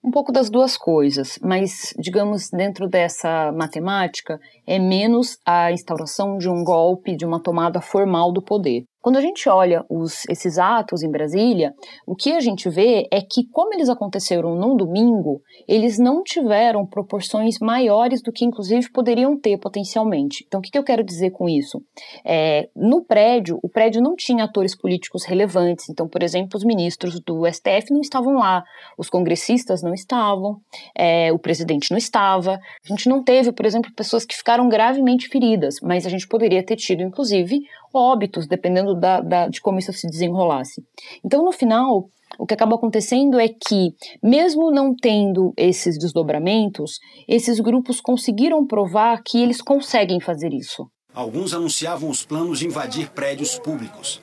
Um 0.06 0.12
pouco 0.12 0.34
das 0.34 0.50
duas 0.50 0.78
coisas, 0.78 1.40
mas, 1.42 1.94
digamos, 1.98 2.50
dentro 2.50 2.90
dessa 2.90 3.54
matemática, 3.54 4.38
é 4.68 4.78
menos 4.78 5.38
a 5.48 5.72
instauração 5.72 6.38
de 6.38 6.50
um 6.50 6.62
golpe, 6.62 7.16
de 7.16 7.26
uma 7.26 7.42
tomada 7.42 7.80
formal 7.80 8.34
do 8.34 8.44
poder. 8.44 8.84
Quando 9.04 9.18
a 9.18 9.22
gente 9.22 9.50
olha 9.50 9.84
os, 9.90 10.24
esses 10.30 10.58
atos 10.58 11.04
em 11.04 11.12
Brasília, 11.12 11.74
o 12.08 12.16
que 12.16 12.32
a 12.32 12.40
gente 12.40 12.70
vê 12.70 13.06
é 13.12 13.20
que, 13.20 13.46
como 13.52 13.74
eles 13.74 13.90
aconteceram 13.90 14.56
num 14.56 14.78
domingo, 14.78 15.42
eles 15.68 16.00
não 16.00 16.24
tiveram 16.24 16.86
proporções 16.86 17.60
maiores 17.60 18.22
do 18.22 18.32
que, 18.32 18.46
inclusive, 18.46 18.90
poderiam 18.94 19.38
ter 19.38 19.58
potencialmente. 19.58 20.46
Então, 20.48 20.62
o 20.62 20.64
que, 20.64 20.72
que 20.72 20.78
eu 20.78 20.86
quero 20.86 21.04
dizer 21.04 21.32
com 21.32 21.50
isso? 21.50 21.84
É, 22.24 22.70
no 22.74 23.04
prédio, 23.04 23.60
o 23.62 23.68
prédio 23.68 24.02
não 24.02 24.16
tinha 24.16 24.46
atores 24.46 24.74
políticos 24.74 25.26
relevantes. 25.26 25.90
Então, 25.90 26.08
por 26.08 26.24
exemplo, 26.24 26.56
os 26.56 26.64
ministros 26.64 27.20
do 27.20 27.46
STF 27.46 27.92
não 27.92 28.00
estavam 28.00 28.36
lá, 28.36 28.64
os 28.98 29.10
congressistas 29.10 29.84
não 29.84 29.94
estavam, 29.94 30.62
é, 30.98 31.30
o 31.34 31.38
presidente 31.38 31.92
não 31.92 31.98
estava. 31.98 32.54
A 32.54 32.88
gente 32.88 33.10
não 33.10 33.22
teve, 33.22 33.52
por 33.52 33.66
exemplo, 33.66 33.92
pessoas 33.94 34.24
que 34.24 34.34
ficaram 34.34 34.70
gravemente 34.70 35.28
feridas, 35.28 35.76
mas 35.84 36.06
a 36.06 36.10
gente 36.10 36.26
poderia 36.26 36.64
ter 36.64 36.78
tido, 36.78 37.04
inclusive, 37.04 37.60
óbitos, 37.94 38.48
dependendo 38.48 38.96
da, 38.96 39.22
da, 39.22 39.48
de 39.48 39.62
como 39.62 39.80
isso 39.80 39.94
se 39.94 40.08
desenrolasse. 40.08 40.84
Então, 41.24 41.44
no 41.44 41.52
final, 41.52 42.10
o 42.38 42.46
que 42.46 42.54
acaba 42.54 42.76
acontecendo 42.76 43.40
é 43.40 43.48
que, 43.48 43.94
mesmo 44.22 44.72
não 44.72 44.96
tendo 44.96 45.54
esses 45.56 45.98
desdobramentos, 46.00 47.00
esses 47.28 47.60
grupos 47.60 48.02
conseguiram 48.02 48.66
provar 48.66 49.22
que 49.24 49.42
eles 49.42 49.62
conseguem 49.62 50.20
fazer 50.20 50.52
isso. 50.54 50.88
Alguns 51.14 51.54
anunciavam 51.54 52.10
os 52.10 52.26
planos 52.26 52.60
de 52.60 52.66
invadir 52.66 53.12
prédios 53.12 53.60
públicos. 53.60 54.20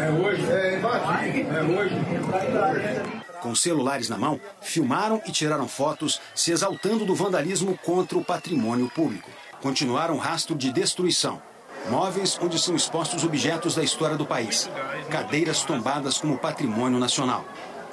É 0.00 0.10
hoje, 0.10 0.42
é, 0.50 0.80
é 0.80 1.62
hoje. 1.62 1.94
Com 3.42 3.54
celulares 3.54 4.08
na 4.08 4.16
mão, 4.16 4.40
filmaram 4.62 5.20
e 5.26 5.32
tiraram 5.32 5.68
fotos 5.68 6.18
se 6.34 6.50
exaltando 6.50 7.04
do 7.04 7.14
vandalismo 7.14 7.78
contra 7.84 8.16
o 8.16 8.24
patrimônio 8.24 8.88
público. 8.88 9.30
Continuaram 9.60 10.16
rastro 10.16 10.54
de 10.54 10.72
destruição 10.72 11.42
Móveis 11.88 12.38
onde 12.42 12.58
são 12.58 12.76
expostos 12.76 13.24
objetos 13.24 13.74
da 13.74 13.82
história 13.82 14.16
do 14.16 14.26
país. 14.26 14.70
Cadeiras 15.08 15.62
tombadas 15.62 16.18
como 16.18 16.38
patrimônio 16.38 16.98
nacional. 16.98 17.44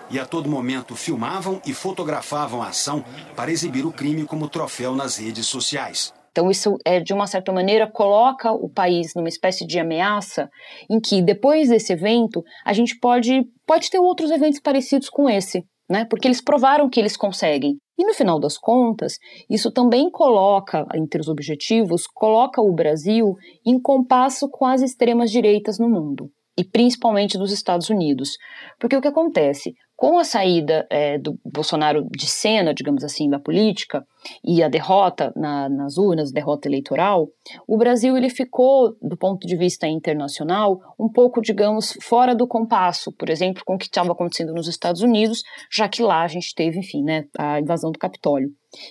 E 0.09 0.19
a 0.19 0.25
todo 0.25 0.49
momento 0.49 0.95
filmavam 0.95 1.61
e 1.65 1.73
fotografavam 1.73 2.61
a 2.61 2.69
ação 2.69 3.03
para 3.35 3.51
exibir 3.51 3.85
o 3.85 3.91
crime 3.91 4.25
como 4.25 4.49
troféu 4.49 4.95
nas 4.95 5.17
redes 5.17 5.45
sociais. 5.47 6.13
Então, 6.31 6.51
isso, 6.51 6.77
é, 6.85 6.99
de 6.99 7.13
uma 7.13 7.25
certa 7.25 7.51
maneira, 7.51 7.89
coloca 7.89 8.51
o 8.51 8.69
país 8.69 9.13
numa 9.15 9.27
espécie 9.27 9.65
de 9.65 9.79
ameaça 9.79 10.47
em 10.87 10.99
que, 10.99 11.19
depois 11.19 11.69
desse 11.69 11.93
evento, 11.93 12.43
a 12.63 12.73
gente 12.73 12.99
pode, 12.99 13.41
pode 13.65 13.89
ter 13.89 13.97
outros 13.97 14.29
eventos 14.29 14.59
parecidos 14.59 15.09
com 15.09 15.27
esse, 15.27 15.65
né? 15.89 16.05
porque 16.05 16.27
eles 16.27 16.41
provaram 16.41 16.89
que 16.89 16.99
eles 16.99 17.17
conseguem. 17.17 17.77
E 17.97 18.05
no 18.05 18.13
final 18.13 18.39
das 18.39 18.57
contas, 18.57 19.17
isso 19.49 19.71
também 19.71 20.09
coloca, 20.11 20.85
entre 20.93 21.19
os 21.19 21.27
objetivos, 21.27 22.05
coloca 22.05 22.61
o 22.61 22.73
Brasil 22.73 23.33
em 23.65 23.79
compasso 23.79 24.47
com 24.49 24.65
as 24.65 24.81
extremas 24.81 25.31
direitas 25.31 25.79
no 25.79 25.89
mundo, 25.89 26.29
e 26.57 26.63
principalmente 26.63 27.37
dos 27.37 27.51
Estados 27.51 27.89
Unidos. 27.89 28.37
Porque 28.79 28.95
o 28.95 29.01
que 29.01 29.07
acontece? 29.07 29.73
Com 29.97 30.19
a 30.19 30.23
saída 30.23 30.85
é, 30.91 31.17
do 31.17 31.39
Bolsonaro 31.43 32.07
de 32.11 32.27
cena, 32.27 32.71
digamos 32.71 33.03
assim, 33.03 33.27
da 33.27 33.39
política 33.39 34.05
e 34.45 34.61
a 34.61 34.69
derrota 34.69 35.33
na, 35.35 35.67
nas 35.67 35.97
urnas, 35.97 36.31
derrota 36.31 36.67
eleitoral, 36.67 37.27
o 37.67 37.77
Brasil 37.79 38.15
ele 38.15 38.29
ficou, 38.29 38.95
do 39.01 39.17
ponto 39.17 39.47
de 39.47 39.57
vista 39.57 39.87
internacional, 39.87 40.79
um 40.99 41.11
pouco, 41.11 41.41
digamos, 41.41 41.97
fora 41.99 42.35
do 42.35 42.47
compasso, 42.47 43.11
por 43.11 43.27
exemplo, 43.27 43.63
com 43.65 43.73
o 43.73 43.77
que 43.77 43.85
estava 43.85 44.11
acontecendo 44.11 44.53
nos 44.53 44.67
Estados 44.67 45.01
Unidos, 45.01 45.41
já 45.71 45.89
que 45.89 46.03
lá 46.03 46.21
a 46.21 46.27
gente 46.27 46.53
teve, 46.53 46.77
enfim, 46.77 47.01
né, 47.03 47.25
a 47.35 47.59
invasão 47.59 47.91
do 47.91 47.97
Capitólio. 47.97 48.49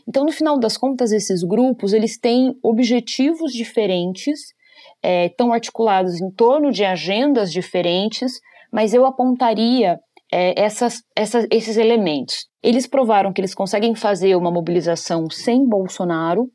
Então, 0.08 0.24
no 0.24 0.32
final 0.32 0.58
das 0.58 0.76
contas, 0.76 1.12
esses 1.12 1.44
grupos 1.44 1.92
eles 1.92 2.18
têm 2.18 2.52
objetivos 2.60 3.52
diferentes, 3.52 4.40
é, 5.00 5.26
estão 5.26 5.52
articulados 5.52 6.20
em 6.20 6.32
torno 6.32 6.72
de 6.72 6.84
agendas 6.84 7.52
diferentes, 7.52 8.40
mas 8.72 8.92
eu 8.92 9.06
apontaria 9.06 10.00
é, 10.32 10.60
essas, 10.60 11.02
esses 11.50 11.76
elementos. 11.76 12.46
Eles 12.62 12.86
provaram 12.86 13.32
que 13.32 13.40
eles 13.40 13.54
conseguem 13.54 13.94
fazer 13.94 14.36
uma 14.36 14.50
mobilização 14.50 15.28
sem 15.30 15.66
Bolsonaro 15.66 16.50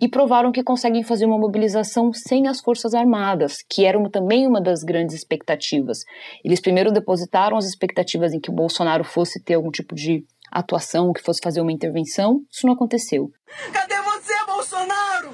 e 0.00 0.08
provaram 0.08 0.50
que 0.50 0.64
conseguem 0.64 1.04
fazer 1.04 1.26
uma 1.26 1.38
mobilização 1.38 2.12
sem 2.12 2.48
as 2.48 2.60
Forças 2.60 2.92
Armadas, 2.92 3.58
que 3.70 3.84
era 3.84 3.96
também 4.10 4.48
uma 4.48 4.60
das 4.60 4.82
grandes 4.82 5.14
expectativas. 5.14 5.98
Eles 6.44 6.60
primeiro 6.60 6.90
depositaram 6.90 7.56
as 7.56 7.66
expectativas 7.66 8.32
em 8.32 8.40
que 8.40 8.50
o 8.50 8.54
Bolsonaro 8.54 9.04
fosse 9.04 9.40
ter 9.40 9.54
algum 9.54 9.70
tipo 9.70 9.94
de 9.94 10.24
atuação, 10.50 11.12
que 11.12 11.22
fosse 11.22 11.40
fazer 11.40 11.60
uma 11.60 11.70
intervenção. 11.70 12.40
Isso 12.50 12.66
não 12.66 12.74
aconteceu. 12.74 13.30
Cadê 13.72 13.94
você, 14.02 14.34
Bolsonaro? 14.44 15.30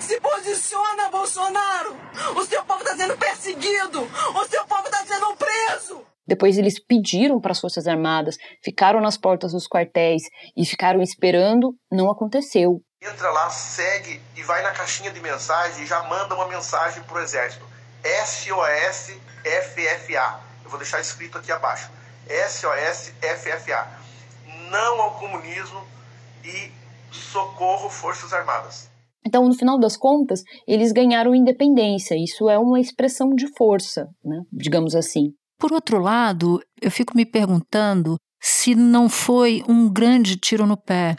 Se 0.00 0.20
posiciona, 0.20 1.10
Bolsonaro! 1.10 1.96
O 2.36 2.44
seu 2.44 2.64
povo 2.64 2.82
está 2.82 2.96
sendo 2.96 3.16
perseguido! 3.16 4.02
O 4.02 4.44
seu 4.44 4.64
povo 4.66 4.84
está 4.84 5.04
sendo 5.04 5.36
preso! 5.36 6.15
Depois 6.26 6.58
eles 6.58 6.82
pediram 6.82 7.40
para 7.40 7.52
as 7.52 7.60
Forças 7.60 7.86
Armadas, 7.86 8.36
ficaram 8.62 9.00
nas 9.00 9.16
portas 9.16 9.52
dos 9.52 9.68
quartéis 9.68 10.22
e 10.56 10.66
ficaram 10.66 11.00
esperando, 11.00 11.74
não 11.90 12.10
aconteceu. 12.10 12.80
Entra 13.00 13.30
lá, 13.30 13.48
segue 13.50 14.20
e 14.36 14.42
vai 14.42 14.62
na 14.62 14.72
caixinha 14.72 15.12
de 15.12 15.20
mensagem 15.20 15.84
e 15.84 15.86
já 15.86 16.02
manda 16.04 16.34
uma 16.34 16.48
mensagem 16.48 17.02
para 17.04 17.18
o 17.18 17.22
Exército. 17.22 17.64
SOS 18.02 19.16
FFA. 19.44 20.40
Eu 20.64 20.70
vou 20.70 20.78
deixar 20.78 21.00
escrito 21.00 21.38
aqui 21.38 21.52
abaixo. 21.52 21.90
SOS 22.48 23.12
FFA. 23.20 23.86
Não 24.70 25.00
ao 25.00 25.18
comunismo 25.18 25.84
e 26.44 26.72
socorro 27.12 27.88
Forças 27.88 28.32
Armadas. 28.32 28.90
Então, 29.26 29.46
no 29.46 29.54
final 29.54 29.78
das 29.78 29.96
contas, 29.96 30.42
eles 30.66 30.92
ganharam 30.92 31.34
independência. 31.34 32.14
Isso 32.16 32.48
é 32.48 32.58
uma 32.58 32.80
expressão 32.80 33.30
de 33.30 33.46
força, 33.56 34.06
né? 34.24 34.42
digamos 34.52 34.94
assim. 34.94 35.32
Por 35.58 35.72
outro 35.72 35.98
lado, 35.98 36.60
eu 36.80 36.90
fico 36.90 37.16
me 37.16 37.24
perguntando 37.24 38.16
se 38.40 38.74
não 38.74 39.08
foi 39.08 39.62
um 39.68 39.90
grande 39.90 40.36
tiro 40.36 40.66
no 40.66 40.76
pé 40.76 41.16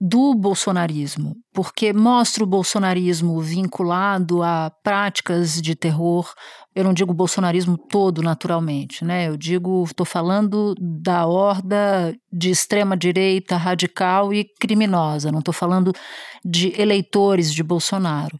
do 0.00 0.34
bolsonarismo, 0.34 1.36
porque 1.52 1.92
mostra 1.92 2.42
o 2.42 2.46
bolsonarismo 2.46 3.38
vinculado 3.38 4.42
a 4.42 4.72
práticas 4.82 5.60
de 5.60 5.74
terror. 5.74 6.32
Eu 6.74 6.84
não 6.84 6.94
digo 6.94 7.12
bolsonarismo 7.12 7.76
todo, 7.76 8.22
naturalmente, 8.22 9.04
né? 9.04 9.28
Eu 9.28 9.36
digo, 9.36 9.84
estou 9.84 10.06
falando 10.06 10.74
da 10.80 11.26
horda 11.26 12.16
de 12.32 12.48
extrema 12.48 12.96
direita 12.96 13.58
radical 13.58 14.32
e 14.32 14.46
criminosa. 14.58 15.30
Não 15.30 15.40
estou 15.40 15.52
falando 15.52 15.92
de 16.42 16.72
eleitores 16.80 17.52
de 17.52 17.62
Bolsonaro. 17.62 18.38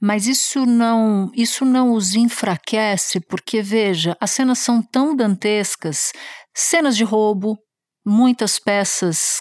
Mas 0.00 0.28
isso 0.28 0.64
não, 0.64 1.28
isso 1.34 1.64
não 1.64 1.92
os 1.92 2.14
enfraquece, 2.14 3.18
porque 3.18 3.60
veja, 3.60 4.16
as 4.20 4.30
cenas 4.30 4.60
são 4.60 4.80
tão 4.80 5.16
dantescas, 5.16 6.12
cenas 6.54 6.96
de 6.96 7.02
roubo, 7.02 7.58
muitas 8.06 8.60
peças 8.60 9.40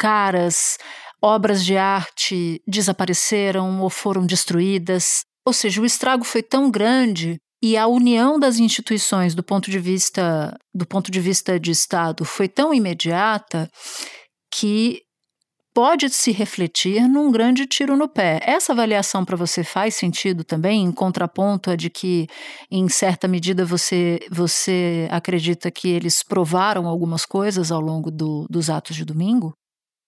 caras, 0.00 0.78
obras 1.22 1.64
de 1.64 1.76
arte 1.76 2.60
desapareceram 2.66 3.80
ou 3.80 3.90
foram 3.90 4.24
destruídas. 4.24 5.22
Ou 5.46 5.52
seja, 5.52 5.80
o 5.80 5.86
estrago 5.86 6.24
foi 6.24 6.42
tão 6.42 6.70
grande 6.70 7.38
e 7.62 7.76
a 7.76 7.86
união 7.86 8.38
das 8.38 8.58
instituições 8.58 9.34
do 9.34 9.42
ponto 9.42 9.70
de 9.70 9.78
vista 9.78 10.56
do 10.74 10.86
ponto 10.86 11.10
de 11.10 11.20
vista 11.20 11.60
de 11.60 11.70
Estado 11.70 12.24
foi 12.24 12.48
tão 12.48 12.72
imediata 12.72 13.68
que 14.52 15.02
pode 15.74 16.08
se 16.10 16.32
refletir 16.32 17.06
num 17.08 17.30
grande 17.30 17.66
tiro 17.66 17.96
no 17.96 18.08
pé. 18.08 18.40
Essa 18.42 18.72
avaliação 18.72 19.24
para 19.24 19.36
você 19.36 19.62
faz 19.62 19.94
sentido 19.94 20.42
também, 20.42 20.82
em 20.82 20.92
contraponto 20.92 21.70
a 21.70 21.76
de 21.76 21.88
que, 21.88 22.26
em 22.70 22.88
certa 22.88 23.28
medida, 23.28 23.64
você, 23.64 24.18
você 24.30 25.06
acredita 25.10 25.70
que 25.70 25.88
eles 25.88 26.22
provaram 26.22 26.86
algumas 26.86 27.24
coisas 27.24 27.70
ao 27.70 27.80
longo 27.80 28.10
do, 28.10 28.46
dos 28.50 28.68
atos 28.68 28.96
de 28.96 29.04
domingo? 29.04 29.54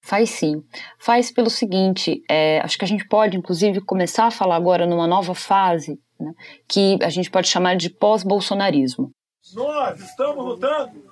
Faz 0.03 0.31
sim. 0.31 0.63
Faz 0.99 1.31
pelo 1.31 1.49
seguinte: 1.49 2.23
é, 2.29 2.61
acho 2.61 2.77
que 2.77 2.85
a 2.85 2.89
gente 2.89 3.07
pode, 3.07 3.37
inclusive, 3.37 3.81
começar 3.81 4.27
a 4.27 4.31
falar 4.31 4.57
agora 4.57 4.85
numa 4.85 5.07
nova 5.07 5.35
fase, 5.35 5.99
né, 6.19 6.33
que 6.69 6.99
a 7.03 7.09
gente 7.09 7.31
pode 7.31 7.49
chamar 7.49 7.77
de 7.77 7.89
pós-bolsonarismo. 7.89 9.11
Nós 9.55 10.01
estamos 10.01 10.45
lutando, 10.45 11.03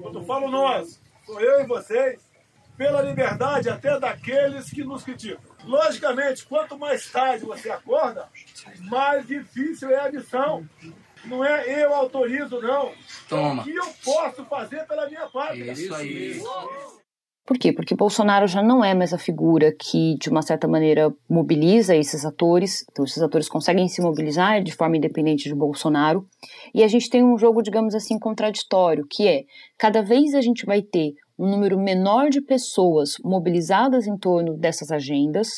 quando 0.00 0.24
falo 0.24 0.48
nós, 0.50 1.00
sou 1.26 1.40
eu 1.40 1.60
e 1.62 1.66
vocês, 1.66 2.20
pela 2.76 3.02
liberdade 3.02 3.68
até 3.68 3.98
daqueles 3.98 4.70
que 4.70 4.84
nos 4.84 5.02
criticam. 5.02 5.52
Logicamente, 5.64 6.44
quanto 6.44 6.78
mais 6.78 7.10
tarde 7.10 7.44
você 7.44 7.70
acorda, 7.70 8.28
mais 8.80 9.26
difícil 9.26 9.90
é 9.90 10.06
a 10.08 10.12
missão. 10.12 10.66
Não 11.24 11.44
é 11.44 11.84
eu 11.84 11.94
autorizo, 11.94 12.60
não. 12.60 12.92
Toma. 13.28 13.60
É 13.60 13.60
o 13.60 13.64
que 13.64 13.76
eu 13.76 13.94
posso 14.04 14.44
fazer 14.46 14.84
pela 14.86 15.08
minha 15.08 15.28
parte. 15.28 15.60
Isso 15.70 15.94
aí. 15.94 16.42
Por 17.44 17.58
quê? 17.58 17.72
Porque 17.72 17.96
Bolsonaro 17.96 18.46
já 18.46 18.62
não 18.62 18.84
é 18.84 18.94
mais 18.94 19.12
a 19.12 19.18
figura 19.18 19.74
que, 19.76 20.16
de 20.18 20.30
uma 20.30 20.42
certa 20.42 20.68
maneira, 20.68 21.12
mobiliza 21.28 21.96
esses 21.96 22.24
atores. 22.24 22.84
Então, 22.90 23.04
esses 23.04 23.20
atores 23.20 23.48
conseguem 23.48 23.88
se 23.88 24.00
mobilizar 24.00 24.62
de 24.62 24.72
forma 24.72 24.96
independente 24.96 25.48
de 25.48 25.54
Bolsonaro. 25.54 26.24
E 26.72 26.84
a 26.84 26.88
gente 26.88 27.10
tem 27.10 27.24
um 27.24 27.36
jogo, 27.36 27.60
digamos 27.60 27.96
assim, 27.96 28.16
contraditório, 28.18 29.04
que 29.10 29.26
é 29.26 29.42
cada 29.76 30.02
vez 30.02 30.34
a 30.34 30.40
gente 30.40 30.64
vai 30.64 30.82
ter 30.82 31.14
um 31.36 31.50
número 31.50 31.76
menor 31.76 32.30
de 32.30 32.40
pessoas 32.40 33.14
mobilizadas 33.24 34.06
em 34.06 34.16
torno 34.16 34.56
dessas 34.56 34.92
agendas, 34.92 35.48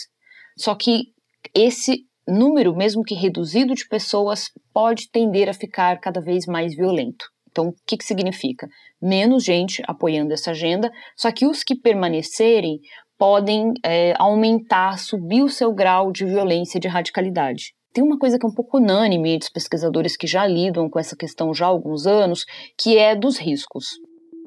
só 0.57 0.75
que 0.75 1.13
esse 1.55 2.07
número, 2.27 2.75
mesmo 2.75 3.03
que 3.03 3.15
reduzido 3.15 3.75
de 3.75 3.87
pessoas, 3.87 4.51
pode 4.73 5.11
tender 5.11 5.49
a 5.49 5.53
ficar 5.53 6.01
cada 6.01 6.21
vez 6.21 6.47
mais 6.47 6.75
violento. 6.75 7.27
Então, 7.55 7.69
o 7.69 7.75
que, 7.87 7.97
que 7.97 8.05
significa? 8.05 8.67
Menos 9.01 9.45
gente 9.45 9.81
apoiando 9.87 10.35
essa 10.35 10.51
agenda, 10.51 10.91
só 11.17 11.31
que 11.31 11.47
os 11.47 11.63
que 11.63 11.77
permanecerem 11.77 12.81
podem 13.17 13.73
é, 13.85 14.13
aumentar, 14.19 14.99
subir 14.99 15.45
o 15.45 15.49
seu 15.49 15.73
grau 15.73 16.11
de 16.11 16.25
violência 16.25 16.79
e 16.79 16.81
de 16.81 16.89
radicalidade. 16.89 17.73
Tem 17.93 18.03
uma 18.03 18.19
coisa 18.19 18.37
que 18.41 18.45
é 18.45 18.49
um 18.49 18.55
pouco 18.55 18.79
unânime 18.79 19.39
dos 19.39 19.49
pesquisadores 19.49 20.17
que 20.17 20.27
já 20.27 20.45
lidam 20.45 20.91
com 20.91 20.99
essa 20.99 21.15
questão 21.15 21.55
já 21.55 21.67
há 21.67 21.69
alguns 21.69 22.09
anos, 22.09 22.45
que 22.77 22.99
é 22.99 23.15
dos 23.15 23.39
riscos. 23.39 23.87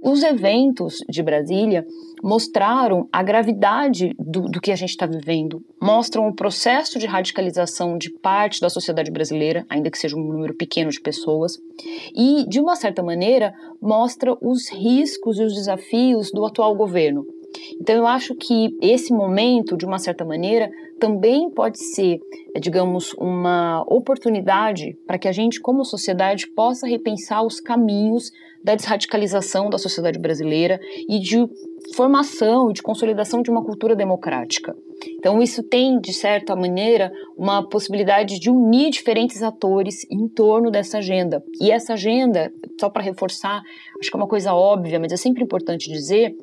Os 0.01 0.21
eventos 0.21 0.97
de 1.09 1.23
Brasília 1.23 1.85
mostraram 2.23 3.07
a 3.11 3.23
gravidade 3.23 4.13
do, 4.17 4.41
do 4.43 4.61
que 4.61 4.71
a 4.71 4.75
gente 4.75 4.89
está 4.89 5.05
vivendo, 5.05 5.61
mostram 5.81 6.27
o 6.27 6.35
processo 6.35 6.99
de 6.99 7.05
radicalização 7.05 7.97
de 7.97 8.11
parte 8.11 8.59
da 8.61 8.69
sociedade 8.69 9.11
brasileira, 9.11 9.65
ainda 9.69 9.89
que 9.89 9.97
seja 9.97 10.15
um 10.15 10.23
número 10.23 10.55
pequeno 10.55 10.89
de 10.89 11.01
pessoas, 11.01 11.57
e, 12.15 12.47
de 12.47 12.59
uma 12.59 12.75
certa 12.75 13.03
maneira, 13.03 13.53
mostra 13.81 14.35
os 14.41 14.71
riscos 14.71 15.39
e 15.39 15.43
os 15.43 15.53
desafios 15.53 16.31
do 16.31 16.45
atual 16.45 16.75
governo. 16.75 17.25
Então, 17.79 17.95
eu 17.95 18.07
acho 18.07 18.35
que 18.35 18.69
esse 18.81 19.13
momento, 19.13 19.77
de 19.77 19.85
uma 19.85 19.99
certa 19.99 20.25
maneira, 20.25 20.69
também 20.99 21.49
pode 21.49 21.79
ser, 21.79 22.19
digamos, 22.59 23.13
uma 23.13 23.83
oportunidade 23.87 24.97
para 25.05 25.17
que 25.17 25.27
a 25.27 25.31
gente, 25.31 25.59
como 25.59 25.85
sociedade, 25.85 26.47
possa 26.47 26.87
repensar 26.87 27.45
os 27.45 27.59
caminhos 27.59 28.31
da 28.63 28.75
desradicalização 28.75 29.69
da 29.69 29.77
sociedade 29.77 30.19
brasileira 30.19 30.79
e 31.07 31.19
de 31.19 31.37
formação 31.95 32.69
e 32.69 32.73
de 32.73 32.81
consolidação 32.81 33.41
de 33.41 33.49
uma 33.49 33.63
cultura 33.63 33.95
democrática. 33.95 34.75
Então, 35.13 35.41
isso 35.41 35.63
tem, 35.63 35.99
de 35.99 36.11
certa 36.11 36.55
maneira, 36.55 37.11
uma 37.37 37.67
possibilidade 37.67 38.39
de 38.39 38.49
unir 38.49 38.89
diferentes 38.89 39.43
atores 39.43 40.05
em 40.11 40.27
torno 40.27 40.71
dessa 40.71 40.97
agenda. 40.97 41.43
E 41.61 41.71
essa 41.71 41.93
agenda, 41.93 42.51
só 42.79 42.89
para 42.89 43.03
reforçar, 43.03 43.61
acho 43.99 44.09
que 44.09 44.17
é 44.17 44.19
uma 44.19 44.27
coisa 44.27 44.53
óbvia, 44.53 44.99
mas 44.99 45.11
é 45.11 45.17
sempre 45.17 45.43
importante 45.43 45.89
dizer, 45.89 46.35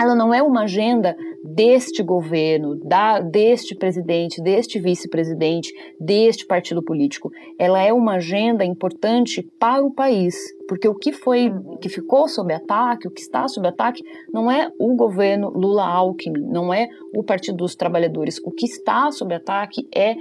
ela 0.00 0.14
não 0.14 0.32
é 0.32 0.40
uma 0.40 0.62
agenda 0.62 1.16
deste 1.42 2.02
governo, 2.02 2.76
da, 2.76 3.20
deste 3.20 3.74
presidente, 3.74 4.40
deste 4.40 4.78
vice-presidente, 4.78 5.72
deste 5.98 6.46
partido 6.46 6.82
político. 6.82 7.30
Ela 7.58 7.82
é 7.82 7.92
uma 7.92 8.14
agenda 8.14 8.64
importante 8.64 9.42
para 9.58 9.82
o 9.82 9.92
país, 9.92 10.36
porque 10.68 10.86
o 10.86 10.94
que 10.94 11.12
foi, 11.12 11.52
que 11.80 11.88
ficou 11.88 12.28
sob 12.28 12.52
ataque, 12.52 13.08
o 13.08 13.10
que 13.10 13.20
está 13.20 13.48
sob 13.48 13.66
ataque, 13.66 14.04
não 14.32 14.50
é 14.50 14.70
o 14.78 14.94
governo 14.94 15.50
Lula-Alckmin, 15.50 16.42
não 16.42 16.72
é 16.72 16.88
o 17.14 17.24
Partido 17.24 17.56
dos 17.56 17.74
Trabalhadores. 17.74 18.38
O 18.44 18.52
que 18.52 18.66
está 18.66 19.10
sob 19.10 19.34
ataque 19.34 19.88
é 19.92 20.14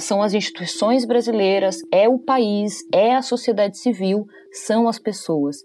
são 0.00 0.22
as 0.22 0.34
instituições 0.34 1.04
brasileiras, 1.04 1.80
é 1.92 2.08
o 2.08 2.18
país, 2.18 2.86
é 2.92 3.14
a 3.14 3.22
sociedade 3.22 3.78
civil, 3.78 4.26
são 4.50 4.88
as 4.88 4.98
pessoas. 4.98 5.64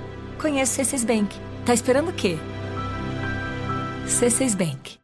Conheça 0.41 0.81
o 0.81 0.85
C6 0.85 1.05
Bank. 1.05 1.35
Tá 1.67 1.71
esperando 1.71 2.09
o 2.09 2.13
quê? 2.13 2.35
C6 4.07 4.55
Bank. 4.57 4.97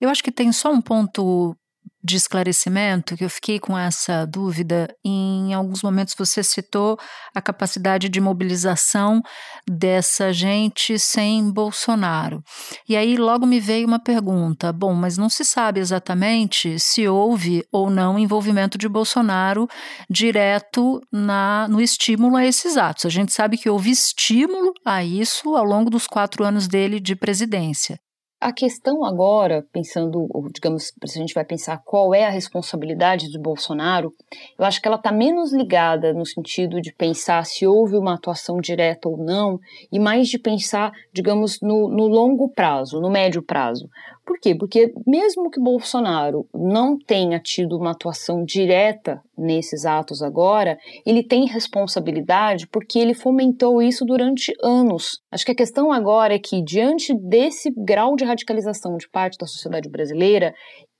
Eu 0.00 0.10
acho 0.10 0.24
que 0.24 0.32
tem 0.32 0.50
só 0.50 0.72
um 0.72 0.82
ponto 0.82 1.56
de 2.04 2.16
esclarecimento 2.16 3.16
que 3.16 3.24
eu 3.24 3.30
fiquei 3.30 3.58
com 3.58 3.78
essa 3.78 4.26
dúvida. 4.26 4.94
Em 5.02 5.54
alguns 5.54 5.82
momentos 5.82 6.14
você 6.16 6.42
citou 6.42 6.98
a 7.34 7.40
capacidade 7.40 8.10
de 8.10 8.20
mobilização 8.20 9.22
dessa 9.66 10.30
gente 10.32 10.98
sem 10.98 11.50
Bolsonaro. 11.50 12.42
E 12.86 12.94
aí 12.94 13.16
logo 13.16 13.46
me 13.46 13.58
veio 13.58 13.86
uma 13.86 13.98
pergunta: 13.98 14.70
bom, 14.70 14.92
mas 14.92 15.16
não 15.16 15.30
se 15.30 15.44
sabe 15.44 15.80
exatamente 15.80 16.78
se 16.78 17.08
houve 17.08 17.64
ou 17.72 17.88
não 17.88 18.18
envolvimento 18.18 18.76
de 18.76 18.88
Bolsonaro 18.88 19.66
direto 20.10 21.00
na, 21.10 21.66
no 21.68 21.80
estímulo 21.80 22.36
a 22.36 22.44
esses 22.44 22.76
atos. 22.76 23.06
A 23.06 23.10
gente 23.10 23.32
sabe 23.32 23.56
que 23.56 23.70
houve 23.70 23.90
estímulo 23.90 24.74
a 24.84 25.02
isso 25.02 25.56
ao 25.56 25.64
longo 25.64 25.88
dos 25.88 26.06
quatro 26.06 26.44
anos 26.44 26.68
dele 26.68 27.00
de 27.00 27.16
presidência. 27.16 27.98
A 28.44 28.52
questão 28.52 29.02
agora, 29.06 29.64
pensando, 29.72 30.28
digamos, 30.52 30.92
se 31.06 31.18
a 31.18 31.22
gente 31.22 31.32
vai 31.32 31.46
pensar 31.46 31.78
qual 31.82 32.14
é 32.14 32.26
a 32.26 32.30
responsabilidade 32.30 33.32
do 33.32 33.40
Bolsonaro, 33.40 34.12
eu 34.58 34.66
acho 34.66 34.82
que 34.82 34.86
ela 34.86 34.98
está 34.98 35.10
menos 35.10 35.50
ligada 35.50 36.12
no 36.12 36.26
sentido 36.26 36.78
de 36.78 36.92
pensar 36.92 37.46
se 37.46 37.66
houve 37.66 37.96
uma 37.96 38.16
atuação 38.16 38.58
direta 38.58 39.08
ou 39.08 39.16
não, 39.16 39.58
e 39.90 39.98
mais 39.98 40.28
de 40.28 40.38
pensar, 40.38 40.92
digamos, 41.10 41.58
no, 41.62 41.88
no 41.88 42.06
longo 42.06 42.50
prazo, 42.50 43.00
no 43.00 43.08
médio 43.08 43.42
prazo. 43.42 43.88
Por 44.24 44.38
quê? 44.38 44.54
Porque 44.54 44.92
mesmo 45.06 45.50
que 45.50 45.60
Bolsonaro 45.60 46.48
não 46.54 46.96
tenha 46.98 47.38
tido 47.38 47.76
uma 47.76 47.90
atuação 47.90 48.42
direta 48.42 49.20
nesses 49.36 49.84
atos 49.84 50.22
agora, 50.22 50.78
ele 51.04 51.22
tem 51.22 51.46
responsabilidade 51.46 52.66
porque 52.68 52.98
ele 52.98 53.12
fomentou 53.12 53.82
isso 53.82 54.04
durante 54.04 54.52
anos. 54.62 55.20
Acho 55.30 55.44
que 55.44 55.52
a 55.52 55.56
questão 55.56 55.92
agora 55.92 56.34
é 56.34 56.38
que, 56.38 56.62
diante 56.62 57.14
desse 57.14 57.70
grau 57.76 58.16
de 58.16 58.24
radicalização 58.24 58.96
de 58.96 59.08
parte 59.10 59.36
da 59.38 59.46
sociedade 59.46 59.90
brasileira, 59.90 60.54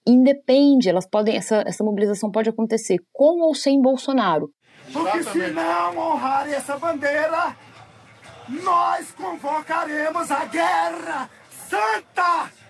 independe, 0.07 0.91
elas 0.91 1.09
podem, 1.09 1.35
essa, 1.35 1.65
essa 1.67 1.83
mobilização 1.83 2.31
pode 2.31 2.51
acontecer 2.51 2.99
com 3.11 3.41
ou 3.41 3.55
sem 3.55 3.81
Bolsonaro. 3.81 4.51
Porque 4.93 5.23
se 5.23 5.51
não 5.51 5.97
honrarem 5.97 6.53
essa 6.53 6.77
bandeira, 6.77 7.57
nós 8.63 9.11
convocaremos 9.13 10.31
a 10.31 10.45
guerra 10.45 11.31
santa! 11.49 12.64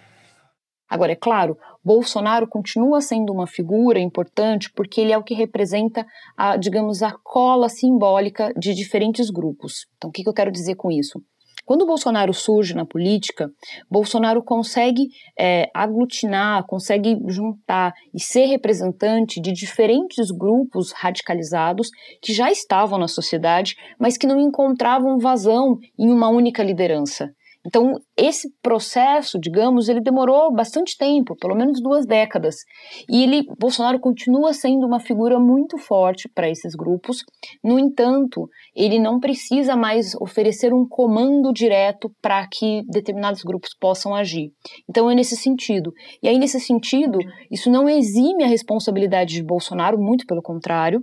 Agora, 0.94 1.10
é 1.10 1.16
claro, 1.16 1.58
Bolsonaro 1.84 2.46
continua 2.46 3.00
sendo 3.00 3.32
uma 3.32 3.48
figura 3.48 3.98
importante 3.98 4.70
porque 4.72 5.00
ele 5.00 5.10
é 5.10 5.18
o 5.18 5.24
que 5.24 5.34
representa, 5.34 6.06
a, 6.36 6.56
digamos, 6.56 7.02
a 7.02 7.12
cola 7.20 7.68
simbólica 7.68 8.54
de 8.56 8.72
diferentes 8.72 9.28
grupos. 9.28 9.86
Então, 9.96 10.08
o 10.08 10.12
que, 10.12 10.22
que 10.22 10.28
eu 10.28 10.32
quero 10.32 10.52
dizer 10.52 10.76
com 10.76 10.92
isso? 10.92 11.20
Quando 11.64 11.84
Bolsonaro 11.84 12.32
surge 12.32 12.76
na 12.76 12.86
política, 12.86 13.50
Bolsonaro 13.90 14.40
consegue 14.40 15.08
é, 15.36 15.68
aglutinar, 15.74 16.64
consegue 16.64 17.18
juntar 17.26 17.92
e 18.14 18.22
ser 18.22 18.44
representante 18.44 19.40
de 19.40 19.50
diferentes 19.50 20.30
grupos 20.30 20.92
radicalizados 20.92 21.88
que 22.22 22.32
já 22.32 22.52
estavam 22.52 23.00
na 23.00 23.08
sociedade, 23.08 23.74
mas 23.98 24.16
que 24.16 24.28
não 24.28 24.38
encontravam 24.38 25.18
vazão 25.18 25.76
em 25.98 26.12
uma 26.12 26.28
única 26.28 26.62
liderança. 26.62 27.32
Então, 27.66 27.94
esse 28.16 28.48
processo, 28.62 29.38
digamos, 29.40 29.88
ele 29.88 30.00
demorou 30.00 30.52
bastante 30.52 30.96
tempo, 30.98 31.34
pelo 31.36 31.54
menos 31.54 31.80
duas 31.80 32.06
décadas. 32.06 32.56
E 33.08 33.22
ele, 33.22 33.46
Bolsonaro 33.58 33.98
continua 33.98 34.52
sendo 34.52 34.86
uma 34.86 35.00
figura 35.00 35.40
muito 35.40 35.78
forte 35.78 36.28
para 36.34 36.48
esses 36.48 36.74
grupos. 36.74 37.18
No 37.62 37.78
entanto, 37.78 38.48
ele 38.76 38.98
não 38.98 39.18
precisa 39.18 39.74
mais 39.74 40.14
oferecer 40.20 40.74
um 40.74 40.86
comando 40.86 41.52
direto 41.52 42.10
para 42.20 42.46
que 42.48 42.82
determinados 42.86 43.42
grupos 43.42 43.70
possam 43.80 44.14
agir. 44.14 44.50
Então, 44.88 45.10
é 45.10 45.14
nesse 45.14 45.36
sentido. 45.36 45.90
E 46.22 46.28
aí, 46.28 46.38
nesse 46.38 46.60
sentido, 46.60 47.18
isso 47.50 47.70
não 47.70 47.88
exime 47.88 48.44
a 48.44 48.48
responsabilidade 48.48 49.34
de 49.34 49.42
Bolsonaro, 49.42 49.98
muito 49.98 50.26
pelo 50.26 50.42
contrário. 50.42 51.00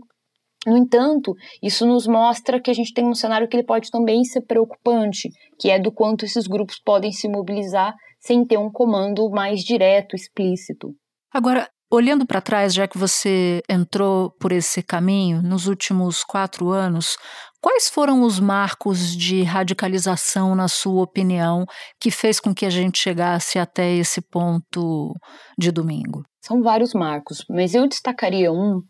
No 0.65 0.77
entanto, 0.77 1.33
isso 1.61 1.87
nos 1.87 2.05
mostra 2.05 2.61
que 2.61 2.69
a 2.69 2.73
gente 2.73 2.93
tem 2.93 3.05
um 3.05 3.15
cenário 3.15 3.47
que 3.47 3.55
ele 3.55 3.65
pode 3.65 3.89
também 3.89 4.23
ser 4.23 4.41
preocupante, 4.41 5.29
que 5.59 5.71
é 5.71 5.79
do 5.79 5.91
quanto 5.91 6.23
esses 6.23 6.45
grupos 6.45 6.79
podem 6.79 7.11
se 7.11 7.27
mobilizar 7.27 7.93
sem 8.19 8.45
ter 8.45 8.57
um 8.57 8.71
comando 8.71 9.27
mais 9.31 9.61
direto, 9.61 10.15
explícito. 10.15 10.93
Agora, 11.33 11.67
olhando 11.91 12.25
para 12.27 12.41
trás, 12.41 12.73
já 12.73 12.87
que 12.87 12.97
você 12.97 13.61
entrou 13.67 14.31
por 14.39 14.51
esse 14.51 14.83
caminho 14.83 15.41
nos 15.41 15.67
últimos 15.67 16.23
quatro 16.23 16.69
anos, 16.69 17.17
quais 17.59 17.89
foram 17.89 18.21
os 18.21 18.39
marcos 18.39 19.15
de 19.15 19.41
radicalização, 19.41 20.53
na 20.53 20.67
sua 20.67 21.01
opinião, 21.01 21.65
que 21.99 22.11
fez 22.11 22.39
com 22.39 22.53
que 22.53 22.67
a 22.67 22.69
gente 22.69 22.99
chegasse 22.99 23.57
até 23.57 23.91
esse 23.95 24.21
ponto 24.21 25.13
de 25.57 25.71
domingo? 25.71 26.21
São 26.39 26.61
vários 26.61 26.93
marcos, 26.93 27.43
mas 27.49 27.73
eu 27.73 27.87
destacaria 27.87 28.51
um 28.51 28.81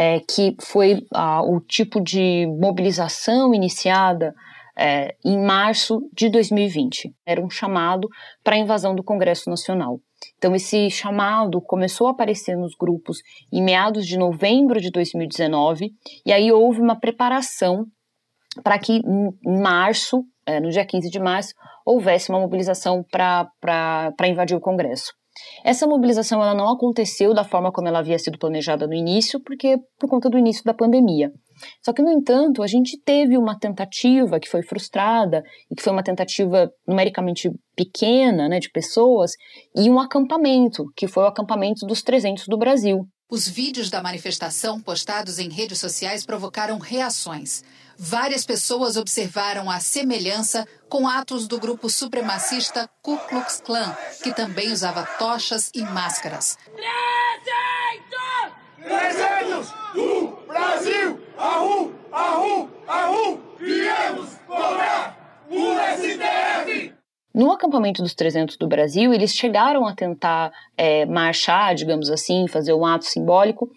é, 0.00 0.20
que 0.20 0.54
foi 0.60 1.04
ah, 1.12 1.42
o 1.42 1.60
tipo 1.60 2.00
de 2.00 2.46
mobilização 2.60 3.52
iniciada 3.52 4.32
é, 4.78 5.16
em 5.24 5.36
março 5.44 6.08
de 6.12 6.30
2020. 6.30 7.12
Era 7.26 7.44
um 7.44 7.50
chamado 7.50 8.08
para 8.44 8.54
a 8.54 8.58
invasão 8.60 8.94
do 8.94 9.02
Congresso 9.02 9.50
Nacional. 9.50 9.98
Então, 10.36 10.54
esse 10.54 10.88
chamado 10.88 11.60
começou 11.60 12.06
a 12.06 12.12
aparecer 12.12 12.56
nos 12.56 12.76
grupos 12.78 13.18
em 13.52 13.60
meados 13.60 14.06
de 14.06 14.16
novembro 14.16 14.80
de 14.80 14.92
2019, 14.92 15.90
e 16.24 16.32
aí 16.32 16.52
houve 16.52 16.80
uma 16.80 16.94
preparação 16.94 17.84
para 18.62 18.78
que 18.78 19.02
em 19.04 19.60
março, 19.60 20.22
é, 20.46 20.60
no 20.60 20.70
dia 20.70 20.86
15 20.86 21.10
de 21.10 21.18
março, 21.18 21.54
houvesse 21.84 22.30
uma 22.30 22.38
mobilização 22.38 23.04
para 23.10 24.28
invadir 24.28 24.56
o 24.56 24.60
Congresso. 24.60 25.17
Essa 25.64 25.86
mobilização 25.86 26.42
ela 26.42 26.54
não 26.54 26.70
aconteceu 26.72 27.34
da 27.34 27.44
forma 27.44 27.72
como 27.72 27.88
ela 27.88 27.98
havia 27.98 28.18
sido 28.18 28.38
planejada 28.38 28.86
no 28.86 28.94
início, 28.94 29.40
porque 29.42 29.76
por 29.98 30.08
conta 30.08 30.28
do 30.28 30.38
início 30.38 30.64
da 30.64 30.74
pandemia. 30.74 31.30
Só 31.84 31.92
que, 31.92 32.02
no 32.02 32.10
entanto, 32.10 32.62
a 32.62 32.66
gente 32.66 33.00
teve 33.02 33.36
uma 33.36 33.58
tentativa 33.58 34.38
que 34.38 34.48
foi 34.48 34.62
frustrada 34.62 35.42
e 35.70 35.74
que 35.74 35.82
foi 35.82 35.92
uma 35.92 36.02
tentativa 36.02 36.70
numericamente 36.86 37.50
pequena, 37.76 38.48
né, 38.48 38.60
de 38.60 38.70
pessoas, 38.70 39.32
e 39.74 39.90
um 39.90 39.98
acampamento, 39.98 40.84
que 40.96 41.08
foi 41.08 41.24
o 41.24 41.26
acampamento 41.26 41.86
dos 41.86 42.02
300 42.02 42.46
do 42.46 42.58
Brasil. 42.58 43.06
Os 43.30 43.46
vídeos 43.46 43.90
da 43.90 44.02
manifestação 44.02 44.80
postados 44.80 45.38
em 45.38 45.50
redes 45.50 45.78
sociais 45.78 46.24
provocaram 46.24 46.78
reações. 46.78 47.62
Várias 47.98 48.46
pessoas 48.46 48.96
observaram 48.96 49.70
a 49.70 49.80
semelhança 49.80 50.66
com 50.88 51.06
atos 51.06 51.46
do 51.46 51.60
grupo 51.60 51.90
supremacista 51.90 52.88
Ku 53.02 53.18
Klux 53.18 53.60
Klan, 53.60 53.94
que 54.22 54.32
também 54.32 54.72
usava 54.72 55.04
tochas 55.18 55.70
e 55.74 55.82
máscaras. 55.82 56.56
300 58.82 59.74
do 59.92 60.38
Brasil! 60.46 61.20
Arru, 61.36 61.94
arru, 62.10 62.70
arru! 62.86 63.42
Viemos 63.58 64.30
cobrar 64.46 65.44
o 65.50 65.74
STF! 65.98 66.94
No 67.38 67.52
acampamento 67.52 68.02
dos 68.02 68.14
300 68.14 68.56
do 68.56 68.66
Brasil, 68.66 69.14
eles 69.14 69.32
chegaram 69.32 69.86
a 69.86 69.94
tentar 69.94 70.50
é, 70.76 71.06
marchar, 71.06 71.72
digamos 71.72 72.10
assim, 72.10 72.48
fazer 72.48 72.72
um 72.72 72.84
ato 72.84 73.04
simbólico 73.04 73.70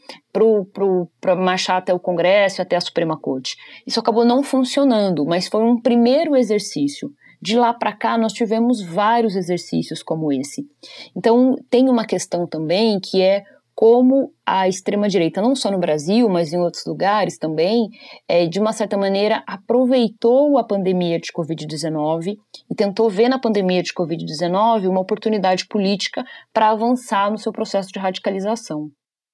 para 1.21 1.35
marchar 1.35 1.77
até 1.77 1.93
o 1.93 1.99
Congresso, 1.99 2.59
até 2.59 2.75
a 2.75 2.81
Suprema 2.81 3.15
Corte. 3.15 3.55
Isso 3.85 3.99
acabou 3.99 4.25
não 4.25 4.41
funcionando, 4.41 5.23
mas 5.27 5.47
foi 5.47 5.63
um 5.63 5.79
primeiro 5.79 6.35
exercício. 6.35 7.13
De 7.39 7.55
lá 7.55 7.71
para 7.71 7.93
cá, 7.93 8.17
nós 8.17 8.33
tivemos 8.33 8.81
vários 8.81 9.35
exercícios 9.35 10.01
como 10.01 10.33
esse. 10.33 10.67
Então, 11.15 11.55
tem 11.69 11.87
uma 11.87 12.03
questão 12.03 12.47
também 12.47 12.99
que 12.99 13.21
é 13.21 13.43
como 13.81 14.31
a 14.45 14.67
extrema-direita, 14.67 15.41
não 15.41 15.55
só 15.55 15.71
no 15.71 15.79
Brasil, 15.79 16.29
mas 16.29 16.53
em 16.53 16.59
outros 16.59 16.85
lugares 16.85 17.39
também, 17.39 17.89
é, 18.27 18.45
de 18.45 18.59
uma 18.59 18.73
certa 18.73 18.95
maneira 18.95 19.43
aproveitou 19.47 20.59
a 20.59 20.63
pandemia 20.63 21.19
de 21.19 21.31
Covid-19 21.33 22.35
e 22.69 22.75
tentou 22.75 23.09
ver 23.09 23.27
na 23.27 23.39
pandemia 23.39 23.81
de 23.81 23.91
Covid-19 23.91 24.87
uma 24.87 25.01
oportunidade 25.01 25.65
política 25.65 26.23
para 26.53 26.69
avançar 26.69 27.31
no 27.31 27.39
seu 27.39 27.51
processo 27.51 27.89
de 27.91 27.97
radicalização. 27.97 28.91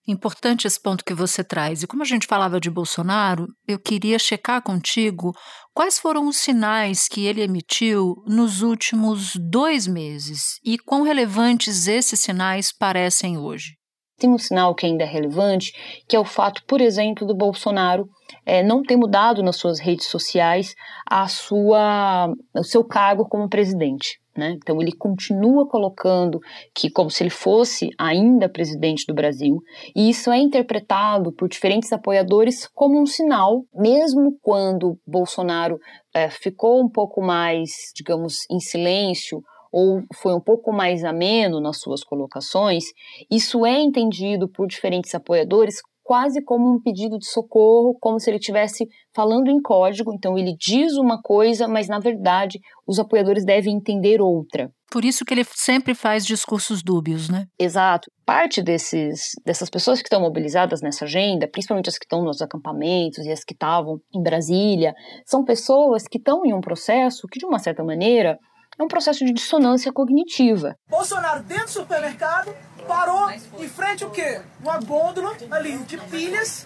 Importante 0.07 0.65
esse 0.65 0.81
ponto 0.81 1.03
que 1.03 1.13
você 1.13 1.43
traz. 1.43 1.83
E 1.83 1.88
como 1.88 2.01
a 2.01 2.05
gente 2.05 2.25
falava 2.25 2.62
de 2.62 2.69
Bolsonaro, 2.69 3.47
eu 3.67 3.77
queria 3.77 4.17
checar 4.17 4.63
contigo 4.63 5.33
Quais 5.73 5.99
foram 5.99 6.25
os 6.27 6.38
sinais 6.38 7.07
que 7.07 7.25
ele 7.25 7.41
emitiu 7.41 8.15
nos 8.25 8.63
últimos 8.63 9.33
dois 9.36 9.86
meses 9.86 10.57
e 10.65 10.75
quão 10.75 11.03
relevantes 11.03 11.86
esses 11.86 12.19
sinais 12.19 12.71
parecem 12.71 13.38
hoje? 13.38 13.77
Tem 14.19 14.32
um 14.32 14.38
sinal 14.38 14.73
que 14.73 14.86
ainda 14.86 15.03
é 15.03 15.08
relevante, 15.08 15.71
que 16.08 16.15
é 16.15 16.19
o 16.19 16.25
fato, 16.25 16.63
por 16.65 16.82
exemplo, 16.82 17.27
do 17.27 17.36
Bolsonaro 17.36 18.10
é, 18.45 18.63
não 18.63 18.82
ter 18.82 18.95
mudado 18.95 19.43
nas 19.43 19.58
suas 19.58 19.80
redes 19.80 20.08
sociais 20.08 20.73
a 21.06 21.27
sua, 21.27 22.34
o 22.56 22.63
seu 22.63 22.84
cargo 22.84 23.27
como 23.27 23.47
presidente. 23.47 24.19
Né? 24.36 24.56
Então 24.58 24.82
ele 24.82 24.91
continua 24.91 25.67
colocando 25.67 26.39
que 26.73 26.89
como 26.91 27.10
se 27.10 27.23
ele 27.23 27.30
fosse 27.30 27.89
ainda 27.97 28.47
presidente 28.47 29.03
do 29.08 29.13
Brasil, 29.13 29.58
e 29.95 30.10
isso 30.10 30.32
é 30.32 30.38
interpretado 30.38 31.32
por 31.34 31.49
diferentes 31.49 31.91
apoiadores 31.91 32.67
como 32.67 33.01
um 33.01 33.06
sinal, 33.06 33.63
mesmo 33.73 34.38
quando 34.41 34.99
Bolsonaro 35.08 35.80
é, 36.13 36.30
ficou 36.30 36.84
um 36.84 36.89
pouco 36.89 37.19
mais, 37.19 37.69
digamos, 37.95 38.45
em 38.51 38.60
silêncio 38.60 39.41
ou 39.71 40.01
foi 40.15 40.34
um 40.34 40.41
pouco 40.41 40.71
mais 40.71 41.03
ameno 41.03 41.60
nas 41.60 41.80
suas 41.80 42.03
colocações, 42.03 42.86
isso 43.30 43.65
é 43.65 43.80
entendido 43.80 44.47
por 44.47 44.67
diferentes 44.67 45.13
apoiadores 45.13 45.82
quase 46.08 46.41
como 46.41 46.73
um 46.73 46.82
pedido 46.82 47.19
de 47.19 47.27
socorro, 47.27 47.97
como 47.99 48.17
se 48.17 48.30
ele 48.30 48.38
estivesse 48.38 48.88
falando 49.13 49.49
em 49.49 49.62
código. 49.62 50.13
Então 50.13 50.38
ele 50.38 50.56
diz 50.58 50.93
uma 50.93 51.21
coisa, 51.21 51.67
mas 51.67 51.89
na 51.89 51.99
verdade 51.99 52.60
os 52.88 52.97
apoiadores 52.97 53.43
devem 53.43 53.75
entender 53.75 54.21
outra. 54.21 54.71
Por 54.89 55.03
isso 55.03 55.25
que 55.25 55.34
ele 55.34 55.43
sempre 55.43 55.93
faz 55.93 56.25
discursos 56.25 56.82
dúbios, 56.82 57.30
né? 57.30 57.45
Exato. 57.60 58.10
Parte 58.25 58.62
desses, 58.62 59.32
dessas 59.45 59.69
pessoas 59.69 60.01
que 60.01 60.08
estão 60.08 60.21
mobilizadas 60.21 60.82
nessa 60.82 61.03
agenda, 61.03 61.45
principalmente 61.45 61.89
as 61.89 61.97
que 61.97 62.06
estão 62.06 62.23
nos 62.23 62.41
acampamentos 62.41 63.25
e 63.25 63.30
as 63.30 63.43
que 63.43 63.53
estavam 63.53 63.99
em 64.15 64.23
Brasília, 64.23 64.93
são 65.25 65.43
pessoas 65.43 66.08
que 66.08 66.17
estão 66.17 66.45
em 66.45 66.53
um 66.53 66.62
processo 66.62 67.27
que, 67.27 67.38
de 67.38 67.45
uma 67.45 67.60
certa 67.60 67.84
maneira, 67.84 68.39
é 68.79 68.83
um 68.83 68.87
processo 68.87 69.25
de 69.25 69.33
dissonância 69.33 69.91
cognitiva. 69.91 70.75
Bolsonaro, 70.89 71.43
dentro 71.43 71.65
do 71.65 71.71
supermercado, 71.71 72.53
parou 72.87 73.29
em 73.31 73.67
frente 73.67 74.05
o 74.05 74.09
quê? 74.09 74.41
Uma 74.61 74.79
gôndola 74.79 75.35
ali 75.51 75.77
de 75.79 75.97
pilhas, 75.97 76.65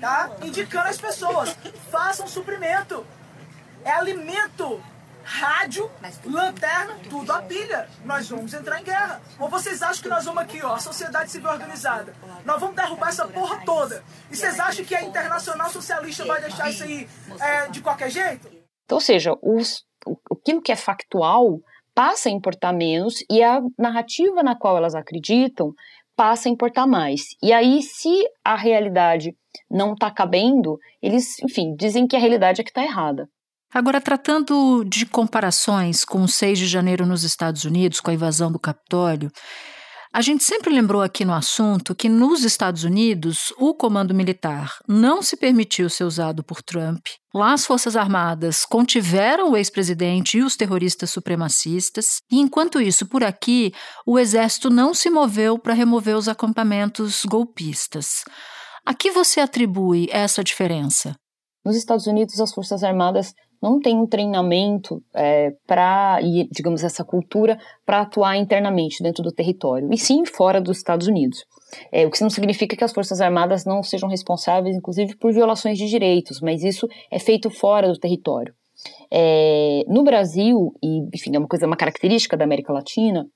tá? 0.00 0.30
Indicando 0.42 0.88
às 0.88 1.00
pessoas, 1.00 1.56
façam 1.90 2.26
suprimento. 2.26 3.06
É 3.84 3.90
alimento, 3.90 4.80
rádio, 5.24 5.90
lanterna, 6.24 6.96
tudo 7.08 7.32
a 7.32 7.42
pilha. 7.42 7.88
Nós 8.04 8.28
vamos 8.28 8.52
entrar 8.52 8.80
em 8.80 8.84
guerra. 8.84 9.20
Ou 9.38 9.48
vocês 9.48 9.82
acham 9.82 10.02
que 10.02 10.08
nós 10.08 10.24
vamos 10.24 10.42
aqui, 10.42 10.62
ó, 10.62 10.74
a 10.74 10.78
sociedade 10.78 11.30
civil 11.30 11.50
organizada, 11.50 12.14
nós 12.44 12.60
vamos 12.60 12.76
derrubar 12.76 13.08
essa 13.08 13.26
porra 13.26 13.60
toda. 13.64 14.04
E 14.30 14.36
vocês 14.36 14.58
acham 14.60 14.84
que 14.84 14.94
a 14.94 15.02
Internacional 15.02 15.70
Socialista 15.70 16.24
vai 16.24 16.40
deixar 16.40 16.70
isso 16.70 16.84
aí 16.84 17.08
é, 17.40 17.68
de 17.68 17.80
qualquer 17.80 18.10
jeito? 18.10 18.48
Então, 18.84 18.96
ou 18.96 19.00
seja, 19.00 19.32
os, 19.42 19.84
aquilo 20.30 20.62
que 20.62 20.72
é 20.72 20.76
factual 20.76 21.60
passa 21.94 22.28
a 22.28 22.32
importar 22.32 22.72
menos 22.72 23.24
e 23.30 23.42
a 23.42 23.60
narrativa 23.78 24.42
na 24.42 24.56
qual 24.56 24.76
elas 24.76 24.94
acreditam 24.94 25.72
passa 26.16 26.48
a 26.48 26.52
importar 26.52 26.86
mais. 26.86 27.22
E 27.42 27.52
aí, 27.52 27.82
se 27.82 28.10
a 28.44 28.54
realidade 28.54 29.34
não 29.70 29.94
está 29.94 30.10
cabendo, 30.10 30.78
eles, 31.02 31.38
enfim, 31.42 31.74
dizem 31.76 32.06
que 32.06 32.16
a 32.16 32.18
realidade 32.18 32.60
é 32.60 32.64
que 32.64 32.70
está 32.70 32.82
errada. 32.82 33.28
Agora, 33.72 34.00
tratando 34.00 34.84
de 34.84 35.06
comparações 35.06 36.04
com 36.04 36.22
o 36.22 36.28
6 36.28 36.58
de 36.58 36.66
janeiro 36.66 37.06
nos 37.06 37.24
Estados 37.24 37.64
Unidos, 37.64 38.00
com 38.00 38.10
a 38.10 38.14
invasão 38.14 38.52
do 38.52 38.58
Capitólio, 38.58 39.30
a 40.12 40.20
gente 40.20 40.44
sempre 40.44 40.70
lembrou 40.70 41.00
aqui 41.00 41.24
no 41.24 41.32
assunto 41.32 41.94
que 41.94 42.06
nos 42.06 42.44
Estados 42.44 42.84
Unidos 42.84 43.52
o 43.58 43.74
comando 43.74 44.14
militar 44.14 44.76
não 44.86 45.22
se 45.22 45.38
permitiu 45.38 45.88
ser 45.88 46.04
usado 46.04 46.44
por 46.44 46.60
Trump. 46.60 47.06
Lá 47.34 47.54
as 47.54 47.64
Forças 47.64 47.96
Armadas 47.96 48.66
contiveram 48.66 49.52
o 49.52 49.56
ex-presidente 49.56 50.36
e 50.36 50.42
os 50.42 50.54
terroristas 50.54 51.10
supremacistas, 51.10 52.20
e 52.30 52.38
enquanto 52.38 52.78
isso, 52.78 53.06
por 53.06 53.24
aqui, 53.24 53.72
o 54.06 54.18
exército 54.18 54.68
não 54.68 54.92
se 54.92 55.08
moveu 55.08 55.58
para 55.58 55.72
remover 55.72 56.14
os 56.14 56.28
acampamentos 56.28 57.24
golpistas. 57.24 58.22
A 58.84 58.92
que 58.92 59.10
você 59.10 59.40
atribui 59.40 60.08
essa 60.10 60.44
diferença? 60.44 61.16
Nos 61.64 61.74
Estados 61.74 62.06
Unidos, 62.06 62.38
as 62.38 62.52
Forças 62.52 62.82
Armadas 62.82 63.32
não 63.62 63.78
têm 63.78 63.96
um 63.96 64.06
treinamento 64.06 65.02
é, 65.14 65.52
para, 65.66 66.18
digamos, 66.50 66.82
essa 66.82 67.04
cultura 67.04 67.58
para 67.86 68.00
atuar 68.00 68.36
internamente 68.36 69.02
dentro 69.02 69.22
do 69.22 69.30
território, 69.30 69.88
e 69.92 69.96
sim 69.96 70.24
fora 70.26 70.60
dos 70.60 70.78
Estados 70.78 71.06
Unidos. 71.06 71.44
É, 71.90 72.06
o 72.06 72.10
que 72.10 72.20
não 72.20 72.28
significa 72.28 72.76
que 72.76 72.84
as 72.84 72.92
Forças 72.92 73.20
Armadas 73.20 73.64
não 73.64 73.82
sejam 73.82 74.08
responsáveis, 74.08 74.76
inclusive, 74.76 75.16
por 75.16 75.32
violações 75.32 75.78
de 75.78 75.86
direitos, 75.86 76.40
mas 76.40 76.62
isso 76.62 76.86
é 77.10 77.18
feito 77.18 77.48
fora 77.48 77.88
do 77.88 77.98
território. 77.98 78.52
É, 79.10 79.84
no 79.86 80.02
Brasil, 80.02 80.72
e 80.82 81.08
enfim, 81.14 81.34
é 81.34 81.38
uma 81.38 81.48
coisa, 81.48 81.66
uma 81.66 81.76
característica 81.76 82.36
da 82.36 82.44
América 82.44 82.72
Latina, 82.72 83.26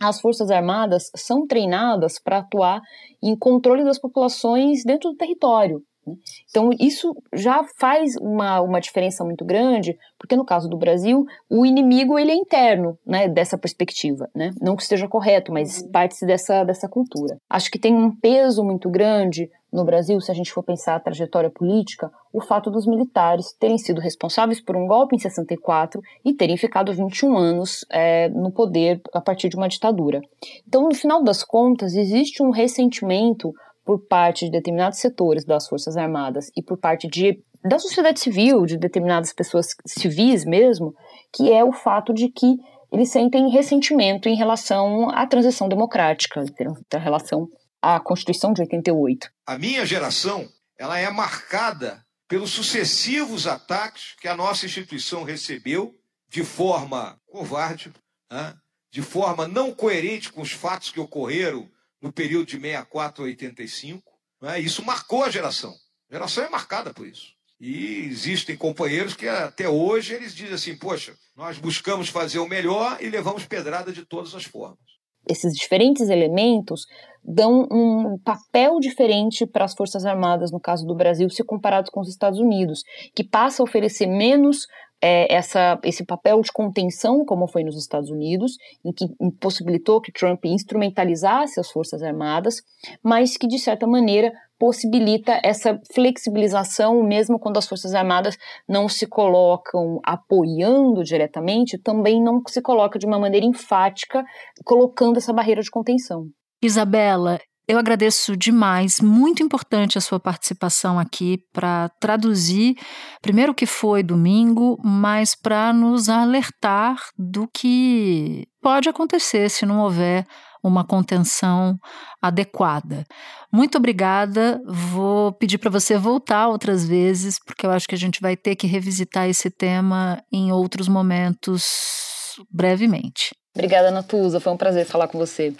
as 0.00 0.20
Forças 0.20 0.50
Armadas 0.50 1.10
são 1.14 1.46
treinadas 1.46 2.18
para 2.22 2.38
atuar 2.38 2.80
em 3.22 3.36
controle 3.36 3.84
das 3.84 3.98
populações 3.98 4.82
dentro 4.84 5.10
do 5.10 5.16
território. 5.16 5.80
Né? 6.06 6.14
Então, 6.48 6.70
isso 6.78 7.14
já 7.32 7.64
faz 7.78 8.16
uma, 8.20 8.60
uma 8.60 8.80
diferença 8.80 9.24
muito 9.24 9.44
grande, 9.44 9.96
porque 10.18 10.36
no 10.36 10.44
caso 10.44 10.68
do 10.68 10.76
Brasil, 10.76 11.24
o 11.50 11.64
inimigo 11.64 12.18
ele 12.18 12.32
é 12.32 12.34
interno, 12.34 12.98
né, 13.06 13.28
dessa 13.28 13.58
perspectiva, 13.58 14.28
né? 14.34 14.50
Não 14.60 14.76
que 14.76 14.82
esteja 14.82 15.08
correto, 15.08 15.52
mas 15.52 15.80
uhum. 15.80 15.90
parte-se 15.90 16.26
dessa, 16.26 16.64
dessa 16.64 16.88
cultura. 16.88 17.36
Acho 17.48 17.70
que 17.70 17.78
tem 17.78 17.94
um 17.94 18.14
peso 18.14 18.64
muito 18.64 18.90
grande 18.90 19.50
no 19.74 19.84
Brasil, 19.84 20.20
se 20.20 20.30
a 20.30 20.34
gente 20.34 20.52
for 20.52 20.62
pensar 20.62 20.94
a 20.94 21.00
trajetória 21.00 21.50
política, 21.50 22.08
o 22.32 22.40
fato 22.40 22.70
dos 22.70 22.86
militares 22.86 23.52
terem 23.58 23.76
sido 23.76 24.00
responsáveis 24.00 24.60
por 24.60 24.76
um 24.76 24.86
golpe 24.86 25.16
em 25.16 25.18
64 25.18 26.00
e 26.24 26.32
terem 26.32 26.56
ficado 26.56 26.92
21 26.92 27.36
anos 27.36 27.84
é, 27.90 28.28
no 28.28 28.52
poder 28.52 29.00
a 29.12 29.20
partir 29.20 29.48
de 29.48 29.56
uma 29.56 29.68
ditadura. 29.68 30.20
Então, 30.66 30.84
no 30.84 30.94
final 30.94 31.24
das 31.24 31.42
contas, 31.42 31.94
existe 31.96 32.40
um 32.40 32.50
ressentimento 32.50 33.52
por 33.84 34.06
parte 34.06 34.46
de 34.46 34.50
determinados 34.50 34.98
setores 34.98 35.44
das 35.44 35.68
Forças 35.68 35.96
Armadas 35.96 36.50
e 36.56 36.62
por 36.62 36.78
parte 36.78 37.06
de, 37.06 37.42
da 37.62 37.78
sociedade 37.78 38.20
civil, 38.20 38.64
de 38.64 38.78
determinadas 38.78 39.32
pessoas 39.32 39.68
civis 39.86 40.44
mesmo, 40.44 40.94
que 41.32 41.52
é 41.52 41.62
o 41.62 41.72
fato 41.72 42.14
de 42.14 42.28
que 42.28 42.56
eles 42.92 43.10
sentem 43.10 43.50
ressentimento 43.50 44.28
em 44.28 44.36
relação 44.36 45.10
à 45.10 45.26
transição 45.26 45.68
democrática, 45.68 46.42
em 46.42 46.98
relação 46.98 47.48
à 47.82 47.98
Constituição 48.00 48.52
de 48.52 48.62
88. 48.62 49.28
A 49.46 49.58
minha 49.58 49.84
geração, 49.84 50.48
ela 50.78 50.98
é 50.98 51.10
marcada 51.10 52.04
pelos 52.28 52.50
sucessivos 52.50 53.46
ataques 53.46 54.14
que 54.20 54.28
a 54.28 54.36
nossa 54.36 54.64
instituição 54.64 55.24
recebeu 55.24 55.92
de 56.28 56.42
forma 56.42 57.18
covarde, 57.26 57.92
né? 58.30 58.54
de 58.90 59.02
forma 59.02 59.46
não 59.48 59.72
coerente 59.72 60.32
com 60.32 60.40
os 60.40 60.52
fatos 60.52 60.90
que 60.90 61.00
ocorreram 61.00 61.68
no 62.04 62.12
período 62.12 62.44
de 62.44 62.60
64 62.60 63.24
a 63.24 63.26
85. 63.26 64.02
Né? 64.42 64.60
Isso 64.60 64.84
marcou 64.84 65.24
a 65.24 65.30
geração. 65.30 65.72
A 66.10 66.14
geração 66.14 66.44
é 66.44 66.50
marcada 66.50 66.92
por 66.92 67.06
isso. 67.06 67.32
E 67.58 68.04
existem 68.04 68.58
companheiros 68.58 69.14
que 69.14 69.26
até 69.26 69.66
hoje 69.66 70.12
eles 70.12 70.34
dizem 70.34 70.52
assim: 70.52 70.76
poxa, 70.76 71.14
nós 71.34 71.56
buscamos 71.56 72.10
fazer 72.10 72.38
o 72.40 72.48
melhor 72.48 72.98
e 73.00 73.08
levamos 73.08 73.46
pedrada 73.46 73.90
de 73.90 74.04
todas 74.04 74.34
as 74.34 74.44
formas. 74.44 74.78
Esses 75.26 75.54
diferentes 75.54 76.10
elementos 76.10 76.82
dão 77.24 77.66
um 77.72 78.18
papel 78.22 78.78
diferente 78.78 79.46
para 79.46 79.64
as 79.64 79.72
Forças 79.72 80.04
Armadas, 80.04 80.52
no 80.52 80.60
caso 80.60 80.84
do 80.84 80.94
Brasil, 80.94 81.30
se 81.30 81.42
comparados 81.42 81.90
com 81.90 82.00
os 82.00 82.10
Estados 82.10 82.38
Unidos, 82.38 82.82
que 83.16 83.24
passa 83.24 83.62
a 83.62 83.64
oferecer 83.64 84.06
menos 84.06 84.66
é, 85.06 85.30
essa, 85.30 85.78
esse 85.84 86.02
papel 86.02 86.40
de 86.40 86.50
contenção, 86.50 87.26
como 87.26 87.46
foi 87.46 87.62
nos 87.62 87.76
Estados 87.76 88.08
Unidos, 88.08 88.56
em 88.82 88.90
que 88.90 89.04
impossibilitou 89.20 90.00
que 90.00 90.10
Trump 90.10 90.46
instrumentalizasse 90.46 91.60
as 91.60 91.70
Forças 91.70 92.02
Armadas, 92.02 92.62
mas 93.02 93.36
que, 93.36 93.46
de 93.46 93.58
certa 93.58 93.86
maneira, 93.86 94.32
possibilita 94.58 95.38
essa 95.44 95.78
flexibilização, 95.92 97.02
mesmo 97.02 97.38
quando 97.38 97.58
as 97.58 97.68
Forças 97.68 97.94
Armadas 97.94 98.38
não 98.66 98.88
se 98.88 99.06
colocam 99.06 100.00
apoiando 100.02 101.04
diretamente, 101.04 101.76
também 101.76 102.22
não 102.22 102.40
se 102.48 102.62
coloca 102.62 102.98
de 102.98 103.04
uma 103.04 103.18
maneira 103.18 103.44
enfática, 103.44 104.24
colocando 104.64 105.18
essa 105.18 105.34
barreira 105.34 105.60
de 105.60 105.70
contenção. 105.70 106.28
Isabela, 106.62 107.38
eu 107.66 107.78
agradeço 107.78 108.36
demais, 108.36 109.00
muito 109.00 109.42
importante 109.42 109.96
a 109.96 110.00
sua 110.00 110.20
participação 110.20 110.98
aqui 110.98 111.38
para 111.52 111.88
traduzir, 112.00 112.76
primeiro 113.22 113.52
o 113.52 113.54
que 113.54 113.66
foi 113.66 114.02
domingo, 114.02 114.78
mas 114.84 115.34
para 115.34 115.72
nos 115.72 116.08
alertar 116.08 116.96
do 117.18 117.48
que 117.48 118.46
pode 118.60 118.88
acontecer 118.88 119.48
se 119.48 119.64
não 119.64 119.80
houver 119.80 120.26
uma 120.62 120.84
contenção 120.84 121.78
adequada. 122.22 123.04
Muito 123.52 123.76
obrigada. 123.76 124.60
Vou 124.66 125.32
pedir 125.32 125.58
para 125.58 125.70
você 125.70 125.98
voltar 125.98 126.48
outras 126.48 126.88
vezes, 126.88 127.38
porque 127.44 127.66
eu 127.66 127.70
acho 127.70 127.86
que 127.86 127.94
a 127.94 127.98
gente 127.98 128.20
vai 128.20 128.34
ter 128.34 128.56
que 128.56 128.66
revisitar 128.66 129.28
esse 129.28 129.50
tema 129.50 130.22
em 130.32 130.50
outros 130.50 130.88
momentos 130.88 132.36
brevemente. 132.50 133.34
Obrigada, 133.54 133.90
Natuza. 133.90 134.40
Foi 134.40 134.52
um 134.52 134.56
prazer 134.56 134.86
falar 134.86 135.06
com 135.06 135.18
você. 135.18 135.54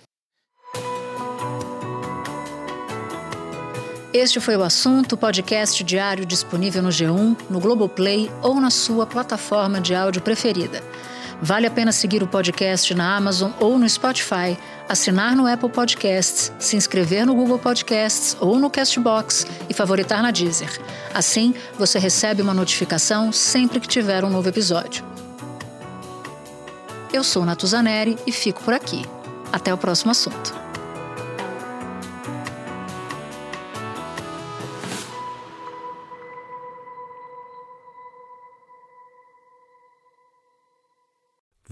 Este 4.14 4.38
foi 4.38 4.56
o 4.56 4.62
assunto, 4.62 5.16
podcast 5.16 5.82
diário 5.82 6.24
disponível 6.24 6.80
no 6.80 6.90
G1, 6.90 7.36
no 7.50 7.58
Globoplay 7.58 8.30
ou 8.42 8.60
na 8.60 8.70
sua 8.70 9.04
plataforma 9.04 9.80
de 9.80 9.92
áudio 9.92 10.22
preferida. 10.22 10.80
Vale 11.42 11.66
a 11.66 11.70
pena 11.70 11.90
seguir 11.90 12.22
o 12.22 12.28
podcast 12.28 12.94
na 12.94 13.16
Amazon 13.16 13.50
ou 13.58 13.76
no 13.76 13.88
Spotify, 13.88 14.56
assinar 14.88 15.34
no 15.34 15.48
Apple 15.48 15.68
Podcasts, 15.68 16.52
se 16.60 16.76
inscrever 16.76 17.26
no 17.26 17.34
Google 17.34 17.58
Podcasts 17.58 18.36
ou 18.38 18.56
no 18.56 18.70
Castbox 18.70 19.48
e 19.68 19.74
favoritar 19.74 20.22
na 20.22 20.30
Deezer. 20.30 20.80
Assim, 21.12 21.52
você 21.76 21.98
recebe 21.98 22.40
uma 22.40 22.54
notificação 22.54 23.32
sempre 23.32 23.80
que 23.80 23.88
tiver 23.88 24.24
um 24.24 24.30
novo 24.30 24.48
episódio. 24.48 25.04
Eu 27.12 27.24
sou 27.24 27.44
Natuzaneri 27.44 28.16
e 28.24 28.30
fico 28.30 28.62
por 28.62 28.74
aqui. 28.74 29.04
Até 29.52 29.74
o 29.74 29.76
próximo 29.76 30.12
assunto. 30.12 30.63